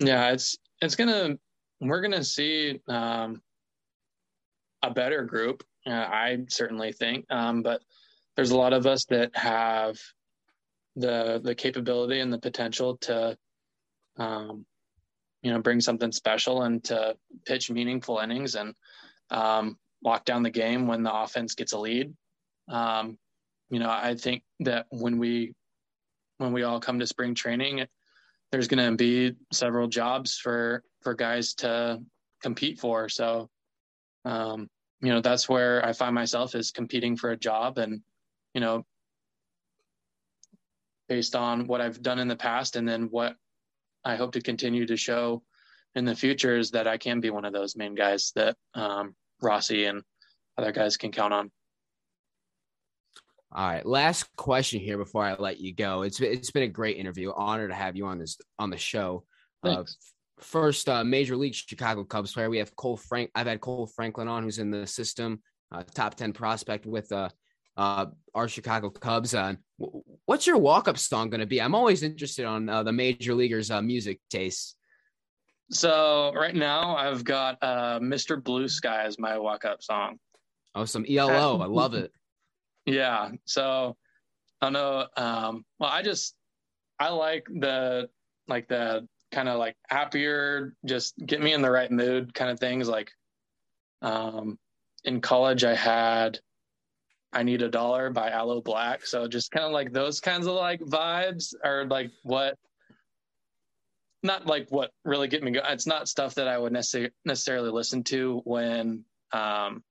Yeah, 0.01 0.31
it's 0.31 0.57
it's 0.81 0.95
gonna 0.95 1.37
we're 1.81 2.01
gonna 2.01 2.23
see 2.23 2.81
um, 2.89 3.43
a 4.83 4.91
better 4.91 5.25
group. 5.25 5.65
Uh, 5.87 5.91
I 5.91 6.39
certainly 6.49 6.93
think, 6.93 7.27
um, 7.31 7.63
but 7.63 7.83
there's 8.37 8.53
a 8.53 8.57
lot 8.57 8.73
of 8.73 8.87
us 8.87 9.05
that 9.07 9.37
have 9.37 9.99
the 10.95 11.41
the 11.43 11.55
capability 11.55 12.21
and 12.21 12.33
the 12.33 12.39
potential 12.39 12.97
to 12.99 13.37
um, 14.19 14.65
you 15.43 15.53
know 15.53 15.61
bring 15.61 15.81
something 15.81 16.13
special 16.13 16.63
and 16.63 16.85
to 16.85 17.17
pitch 17.45 17.71
meaningful 17.71 18.19
innings 18.19 18.55
and 18.55 18.75
um, 19.31 19.77
lock 20.05 20.25
down 20.25 20.43
the 20.43 20.51
game 20.51 20.87
when 20.87 21.03
the 21.03 21.15
offense 21.15 21.55
gets 21.55 21.73
a 21.73 21.79
lead. 21.79 22.15
Um, 22.69 23.19
you 23.71 23.79
know, 23.79 23.91
I 23.91 24.15
think 24.15 24.43
that 24.61 24.87
when 24.91 25.19
we 25.19 25.55
when 26.39 26.53
we 26.53 26.63
all 26.63 26.81
come 26.81 26.99
to 27.01 27.07
spring 27.07 27.35
training, 27.35 27.87
there's 28.51 28.69
going 28.69 28.91
to 28.91 28.97
be 28.97 29.37
several 29.53 29.89
jobs 29.89 30.39
for 30.39 30.83
for 31.03 31.15
guys 31.15 31.55
to 31.55 32.01
compete 32.43 32.79
for. 32.79 33.09
So, 33.09 33.51
um, 34.25 34.69
you 35.01 35.11
know, 35.11 35.21
that's 35.21 35.49
where 35.49 35.85
I 35.85 35.93
find 35.93 36.15
myself 36.15 36.55
is 36.55 36.71
competing 36.71 37.17
for 37.17 37.31
a 37.31 37.37
job 37.37 37.79
and 37.79 38.03
you 38.55 38.61
know 38.61 38.85
based 41.09 41.35
on 41.35 41.67
what 41.67 41.81
I've 41.81 42.03
done 42.03 42.19
in 42.19 42.29
the 42.29 42.37
past 42.37 42.77
and 42.77 42.87
then 42.87 43.05
what 43.05 43.35
I 44.05 44.17
hope 44.17 44.33
to 44.33 44.41
continue 44.41 44.87
to 44.87 44.97
show 44.97 45.43
in 45.95 46.05
the 46.05 46.15
future 46.15 46.57
is 46.57 46.71
that 46.73 46.87
I 46.87 46.99
can 46.99 47.21
be 47.21 47.31
one 47.31 47.45
of 47.45 47.53
those 47.53 47.77
main 47.77 47.95
guys 47.95 48.33
that 48.37 48.57
um, 48.75 49.15
Rossy 49.43 49.89
and 49.89 50.03
other 50.57 50.73
guys 50.73 50.97
can 50.97 51.11
count 51.11 51.33
on. 51.33 51.51
All 53.51 53.67
right, 53.67 53.85
last 53.87 54.29
question 54.37 54.81
here 54.81 54.99
before 54.99 55.25
I 55.25 55.35
let 55.35 55.59
you 55.59 55.75
go. 55.75 56.03
It's 56.03 56.21
it's 56.21 56.51
been 56.51 56.65
a 56.65 56.69
great 56.69 56.99
interview. 56.99 57.33
Honor 57.35 57.69
to 57.69 57.75
have 57.75 57.97
you 57.97 58.07
on 58.07 58.19
this 58.19 58.37
on 58.59 58.69
the 58.69 58.77
show. 58.77 59.25
Uh, 59.65 59.85
first, 60.39 60.89
uh, 60.89 61.03
Major 61.03 61.35
League 61.35 61.55
Chicago 61.55 62.05
Cubs 62.05 62.33
player. 62.33 62.51
We 62.51 62.59
have 62.59 62.77
Cole 62.77 62.99
Frank. 62.99 63.31
I've 63.35 63.47
had 63.47 63.63
Cole 63.63 63.87
Franklin 63.87 64.29
on, 64.29 64.43
who's 64.43 64.59
in 64.59 64.71
the 64.71 64.87
system, 64.87 65.41
uh, 65.73 65.83
top 65.95 66.15
ten 66.15 66.35
prospect 66.35 66.85
with 66.85 67.11
uh, 67.11 67.31
uh, 67.79 68.07
our 68.35 68.49
Chicago 68.49 68.91
Cubs. 68.91 69.35
Uh, 69.35 69.55
what's 70.27 70.47
your 70.47 70.59
walk-up 70.59 70.99
song 70.99 71.31
going 71.31 71.41
to 71.41 71.47
be? 71.47 71.63
I'm 71.63 71.75
always 71.75 72.03
interested 72.03 72.45
on 72.45 72.69
uh, 72.69 72.83
the 72.83 72.93
major 72.93 73.35
leaguers' 73.35 73.71
uh, 73.71 73.81
music 73.81 74.21
tastes. 74.29 74.75
So 75.71 76.33
right 76.35 76.55
now, 76.55 76.97
I've 76.97 77.25
got 77.25 77.57
uh, 77.63 77.99
"Mr. 78.01 78.43
Blue 78.43 78.69
Sky" 78.69 79.05
as 79.05 79.19
my 79.19 79.39
walk-up 79.39 79.83
song. 79.83 80.19
Oh, 80.75 80.85
some 80.85 81.07
ELO. 81.09 81.61
I 81.61 81.67
love 81.67 81.95
it. 81.95 82.13
Yeah. 82.89 83.31
So 83.45 83.97
I 84.61 84.67
don't 84.67 84.73
know. 84.73 85.07
Um, 85.17 85.65
well, 85.79 85.91
I 85.91 86.03
just 86.03 86.35
I 86.99 87.11
like 87.11 87.47
the 87.47 88.09
like 88.49 88.67
the 88.69 89.07
kind 89.31 89.49
of 89.49 89.59
like 89.59 89.77
happier, 89.89 90.75
just 90.87 91.15
get 91.25 91.43
me 91.43 91.53
in 91.53 91.61
the 91.61 91.71
right 91.71 91.91
mood 91.91 92.33
kind 92.33 92.51
of 92.51 92.59
things. 92.59 92.89
Like 92.89 93.11
um, 94.01 94.59
in 95.05 95.21
college, 95.21 95.65
I 95.65 95.75
had 95.75 96.41
I 97.33 97.43
Need 97.43 97.61
a 97.61 97.69
Dollar 97.69 98.09
by 98.11 98.31
Aloe 98.31 98.63
Blacc. 98.63 99.05
So 99.05 99.29
just 99.29 99.51
kind 99.51 99.67
of 99.67 99.73
like 99.73 99.93
those 99.93 100.19
kinds 100.19 100.47
of 100.47 100.55
like 100.55 100.81
vibes 100.81 101.55
are 101.63 101.85
like 101.85 102.11
what 102.23 102.57
not 104.23 104.47
like 104.47 104.67
what 104.71 104.91
really 105.05 105.29
get 105.29 105.43
me 105.43 105.51
going. 105.51 105.67
It's 105.69 105.87
not 105.87 106.09
stuff 106.09 106.37
that 106.37 106.49
I 106.49 106.57
would 106.57 106.73
necessarily 106.73 107.11
necessarily 107.27 107.71
listen 107.71 108.03
to 108.05 108.41
when 108.45 109.05
um 109.33 109.85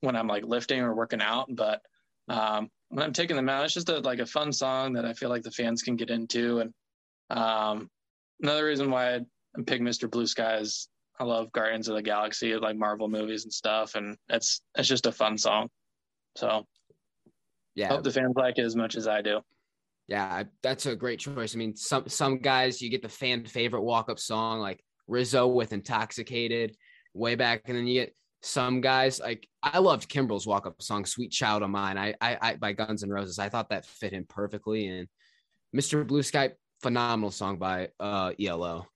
when 0.00 0.14
I'm 0.14 0.28
like 0.28 0.46
lifting 0.46 0.80
or 0.80 0.94
working 0.94 1.20
out, 1.20 1.48
but 1.54 1.82
um 2.30 2.70
when 2.90 3.04
I'm 3.04 3.12
taking 3.12 3.36
them 3.36 3.48
out, 3.48 3.64
it's 3.64 3.74
just 3.74 3.88
a, 3.88 4.00
like 4.00 4.18
a 4.18 4.26
fun 4.26 4.52
song 4.52 4.92
that 4.94 5.04
I 5.04 5.12
feel 5.12 5.28
like 5.28 5.42
the 5.42 5.50
fans 5.50 5.82
can 5.82 5.96
get 5.96 6.10
into. 6.10 6.58
And 6.58 6.72
um, 7.30 7.88
another 8.42 8.64
reason 8.64 8.90
why 8.90 9.14
I 9.14 9.20
pick 9.64 9.80
Mr. 9.80 10.10
Blue 10.10 10.26
Sky 10.26 10.56
is 10.56 10.88
I 11.18 11.24
love 11.24 11.52
Guardians 11.52 11.88
of 11.88 11.94
the 11.94 12.02
Galaxy, 12.02 12.56
like 12.56 12.76
Marvel 12.76 13.08
movies 13.08 13.44
and 13.44 13.52
stuff, 13.52 13.94
and 13.94 14.16
it's 14.28 14.60
it's 14.76 14.88
just 14.88 15.06
a 15.06 15.12
fun 15.12 15.38
song. 15.38 15.68
So 16.36 16.66
yeah, 17.74 17.88
hope 17.88 18.02
the 18.02 18.10
fans 18.10 18.34
like 18.36 18.58
it 18.58 18.64
as 18.64 18.74
much 18.74 18.96
as 18.96 19.06
I 19.06 19.22
do. 19.22 19.40
Yeah, 20.08 20.44
that's 20.62 20.86
a 20.86 20.96
great 20.96 21.20
choice. 21.20 21.54
I 21.54 21.58
mean, 21.58 21.76
some 21.76 22.08
some 22.08 22.38
guys 22.38 22.82
you 22.82 22.90
get 22.90 23.02
the 23.02 23.08
fan 23.08 23.44
favorite 23.44 23.82
walk 23.82 24.10
up 24.10 24.18
song 24.18 24.58
like 24.58 24.82
Rizzo 25.06 25.46
with 25.46 25.72
"Intoxicated" 25.72 26.74
way 27.14 27.34
back, 27.34 27.62
and 27.66 27.76
then 27.76 27.86
you 27.86 28.00
get 28.00 28.14
some 28.42 28.80
guys 28.80 29.20
like 29.20 29.46
I 29.62 29.78
loved 29.78 30.10
Kimbrel's 30.10 30.46
walk 30.46 30.66
up 30.66 30.80
song 30.80 31.04
"Sweet 31.04 31.30
Child 31.30 31.62
of 31.62 31.70
Mine." 31.70 31.98
I, 31.98 32.14
I, 32.20 32.38
I 32.40 32.56
by 32.56 32.72
Guns 32.72 33.02
N' 33.02 33.10
Roses. 33.10 33.38
I 33.38 33.48
thought 33.48 33.70
that 33.70 33.84
fit 33.84 34.12
him 34.12 34.24
perfectly. 34.28 34.86
And 34.86 35.08
Mr. 35.76 36.06
Blue 36.06 36.22
Sky, 36.22 36.52
phenomenal 36.82 37.30
song 37.30 37.58
by 37.58 37.88
uh, 38.00 38.32
ELO. 38.40 38.86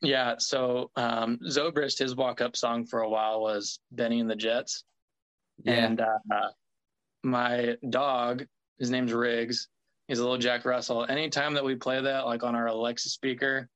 Yeah. 0.00 0.34
So 0.38 0.90
um, 0.96 1.38
Zobrist, 1.48 1.98
his 1.98 2.16
walk 2.16 2.40
up 2.40 2.56
song 2.56 2.86
for 2.86 3.00
a 3.00 3.08
while 3.08 3.40
was 3.40 3.78
Benny 3.92 4.20
and 4.20 4.30
the 4.30 4.36
Jets. 4.36 4.84
Yeah. 5.64 5.86
And 5.86 6.00
uh, 6.00 6.48
my 7.22 7.76
dog, 7.88 8.46
his 8.78 8.90
name's 8.90 9.12
Riggs. 9.12 9.68
He's 10.08 10.18
a 10.18 10.22
little 10.22 10.38
Jack 10.38 10.64
Russell. 10.64 11.06
Anytime 11.08 11.54
that 11.54 11.64
we 11.64 11.76
play 11.76 12.00
that, 12.00 12.26
like 12.26 12.42
on 12.42 12.56
our 12.56 12.66
Alexa 12.66 13.10
speaker, 13.10 13.68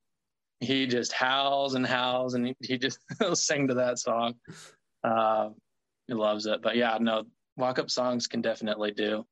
he 0.61 0.87
just 0.87 1.13
howls 1.13 1.75
and 1.75 1.87
howls 1.87 2.35
and 2.35 2.47
he, 2.47 2.57
he 2.61 2.79
just 2.79 2.99
sing 3.35 3.69
to 3.69 3.75
that 3.75 3.99
song. 3.99 4.35
Uh, 5.05 5.51
he 6.07 6.15
loves 6.15 6.47
it. 6.47 6.63
But 6.63 6.77
yeah, 6.77 6.99
no, 7.01 7.25
walk 7.57 7.79
up 7.79 7.91
songs 7.91 8.27
can 8.27 8.43
definitely 8.43 8.93
do 8.93 9.25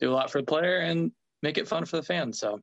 do 0.00 0.12
a 0.12 0.14
lot 0.14 0.30
for 0.30 0.40
the 0.40 0.46
player 0.46 0.78
and 0.78 1.12
make 1.42 1.58
it 1.58 1.68
fun 1.68 1.84
for 1.84 1.96
the 1.96 2.02
fans. 2.02 2.38
So 2.38 2.60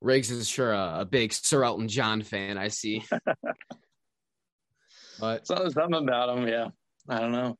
Riggs 0.00 0.30
is 0.30 0.48
sure 0.48 0.72
a, 0.72 1.00
a 1.00 1.04
big 1.04 1.32
Sir 1.32 1.64
Elton 1.64 1.88
John 1.88 2.22
fan, 2.22 2.58
I 2.58 2.68
see. 2.68 3.04
but 5.20 5.46
so, 5.46 5.68
something 5.68 6.02
about 6.02 6.36
him, 6.36 6.46
yeah. 6.46 6.68
I 7.08 7.20
don't 7.20 7.32
know. 7.32 7.56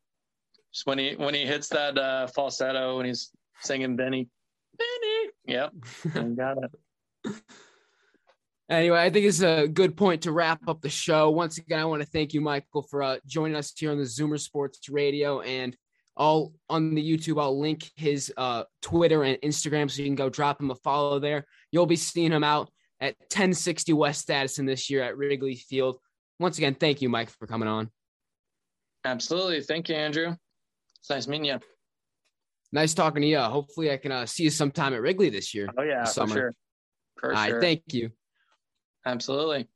Just 0.73 0.87
when 0.87 0.99
he 0.99 1.15
when 1.17 1.35
he 1.35 1.47
hits 1.47 1.69
that 1.69 1.97
uh, 1.97 2.27
falsetto 2.29 2.99
and 2.99 3.07
he's 3.07 3.31
singing 3.63 3.97
Benny, 3.97 4.29
Benny, 4.77 5.31
yep, 5.47 5.73
got 6.37 6.59
it. 6.63 6.71
Anyway, 8.69 8.99
I 8.99 9.11
think 9.11 9.27
it's 9.27 9.43
a 9.43 9.69
good 9.69 9.97
point 9.97 10.23
to 10.23 10.33
wrap 10.33 10.67
up 10.69 10.81
the 10.81 10.89
show. 10.89 11.31
Once 11.31 11.59
again, 11.59 11.79
I 11.79 11.85
want 11.85 12.03
to 12.03 12.09
thank 12.09 12.35
you, 12.35 12.41
Michael, 12.41 12.83
for 12.83 13.03
uh, 13.03 13.19
joining 13.25 13.57
us 13.57 13.73
here 13.77 13.93
on 13.93 13.99
the 13.99 14.05
Zoomer 14.05 14.41
Sports 14.41 14.89
Radio. 14.89 15.41
And 15.41 15.77
all 16.17 16.53
on 16.69 16.95
the 16.95 17.03
YouTube, 17.03 17.41
I'll 17.41 17.59
link 17.59 17.91
his 17.95 18.33
uh, 18.37 18.65
Twitter 18.83 19.23
and 19.23 19.39
Instagram 19.43 19.89
so 19.89 20.03
you 20.03 20.09
can 20.09 20.17
go 20.17 20.29
drop 20.29 20.61
him 20.61 20.71
a 20.71 20.75
follow 20.75 21.21
there. 21.21 21.47
You'll 21.71 21.87
be 21.87 21.97
seeing 21.97 22.33
him 22.33 22.43
out 22.43 22.71
at 23.01 23.15
1060 23.21 23.93
West 23.93 24.31
Addison 24.31 24.67
this 24.67 24.91
year 24.91 25.03
at 25.03 25.17
Wrigley 25.17 25.55
Field. 25.55 25.99
Once 26.41 26.59
again, 26.59 26.75
thank 26.75 27.03
you, 27.03 27.09
Mike, 27.09 27.31
for 27.31 27.47
coming 27.47 27.69
on. 27.69 27.91
Absolutely. 29.05 29.61
Thank 29.61 29.89
you, 29.89 29.95
Andrew. 29.95 30.35
It's 30.99 31.11
nice 31.11 31.29
meeting 31.29 31.45
you. 31.45 31.61
Nice 32.73 32.95
talking 32.95 33.23
to 33.23 33.29
you. 33.29 33.39
Hopefully, 33.39 33.93
I 33.93 33.97
can 33.97 34.11
uh, 34.11 34.27
see 34.27 34.45
you 34.45 34.51
sometime 34.51 34.93
at 34.93 35.01
Wrigley 35.01 35.31
this 35.31 35.55
year. 35.55 35.69
Oh, 35.79 35.83
yeah, 35.83 36.05
for 36.05 36.27
sure. 36.27 36.53
For 37.17 37.35
all 37.35 37.47
sure. 37.47 37.55
right, 37.55 37.63
thank 37.63 37.83
you. 37.93 38.11
Absolutely. 39.07 39.69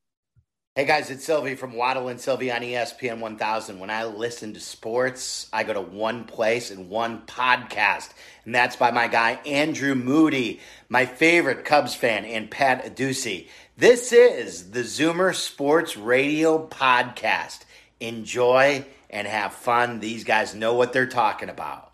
Hey 0.74 0.86
guys, 0.86 1.10
it's 1.10 1.24
Silvy 1.24 1.54
from 1.54 1.74
Waddle 1.74 2.08
and 2.08 2.20
Silvy 2.20 2.50
on 2.50 2.62
ESPN 2.62 3.20
1000. 3.20 3.78
When 3.78 3.90
I 3.90 4.04
listen 4.04 4.54
to 4.54 4.60
sports, 4.60 5.48
I 5.52 5.62
go 5.62 5.72
to 5.72 5.80
one 5.80 6.24
place 6.24 6.70
and 6.70 6.88
one 6.88 7.22
podcast, 7.26 8.10
and 8.44 8.54
that's 8.54 8.76
by 8.76 8.90
my 8.90 9.06
guy 9.06 9.32
Andrew 9.46 9.94
Moody, 9.94 10.60
my 10.88 11.06
favorite 11.06 11.64
Cubs 11.64 11.94
fan, 11.94 12.24
and 12.24 12.50
Pat 12.50 12.84
Adduci. 12.84 13.48
This 13.76 14.12
is 14.12 14.72
the 14.72 14.80
Zoomer 14.80 15.34
Sports 15.34 15.96
Radio 15.96 16.66
Podcast. 16.66 17.60
Enjoy 18.00 18.84
and 19.10 19.28
have 19.28 19.52
fun. 19.52 20.00
These 20.00 20.24
guys 20.24 20.54
know 20.56 20.74
what 20.74 20.92
they're 20.92 21.06
talking 21.06 21.50
about. 21.50 21.89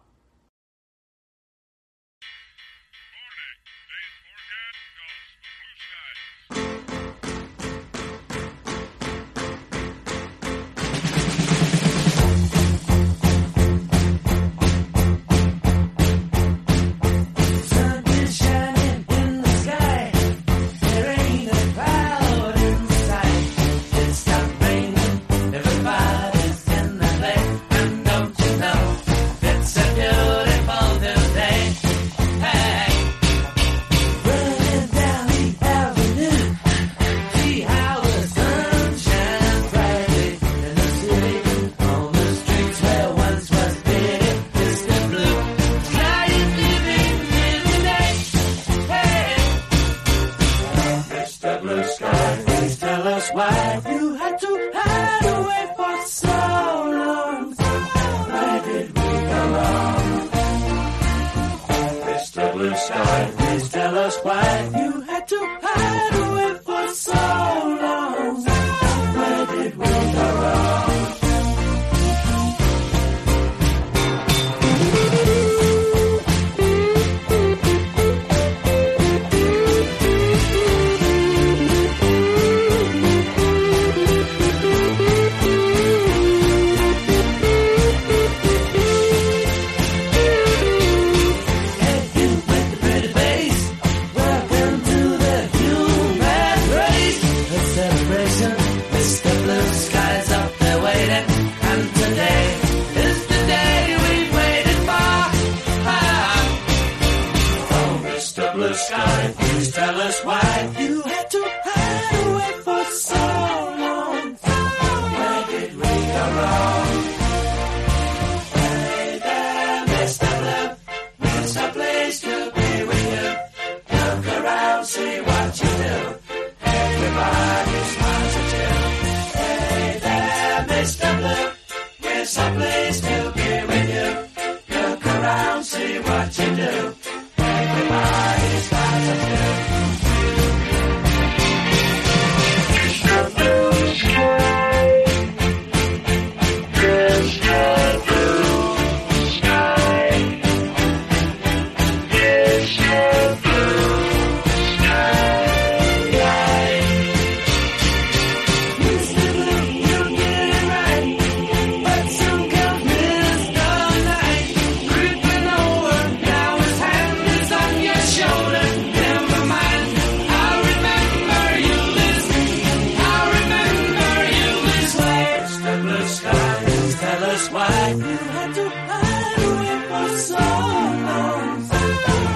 That's 177.47 177.55
why 177.55 177.91
you 177.91 178.17
had 178.17 178.55
to 178.55 178.69
hide 178.69 179.39
away 179.47 179.77
for 179.89 180.19
so 180.19 180.35
long. 180.35 181.63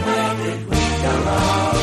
Where 0.06 0.34
did 0.36 0.60
we 0.70 0.82
go 1.02 1.12
wrong? 1.26 1.74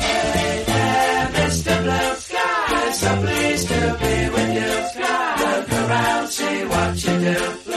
Hey 0.00 0.64
there, 0.66 1.26
Mr. 1.36 1.72
Blue 1.82 2.14
Sky, 2.16 2.92
so 2.92 3.10
pleased 3.20 3.68
to 3.68 3.80
be 4.00 4.14
with 4.34 4.50
you. 4.54 4.70
Sky, 4.92 5.34
look 5.44 5.72
around, 5.72 6.28
see 6.28 6.64
what 6.64 7.04
you 7.04 7.14
do. 7.34 7.67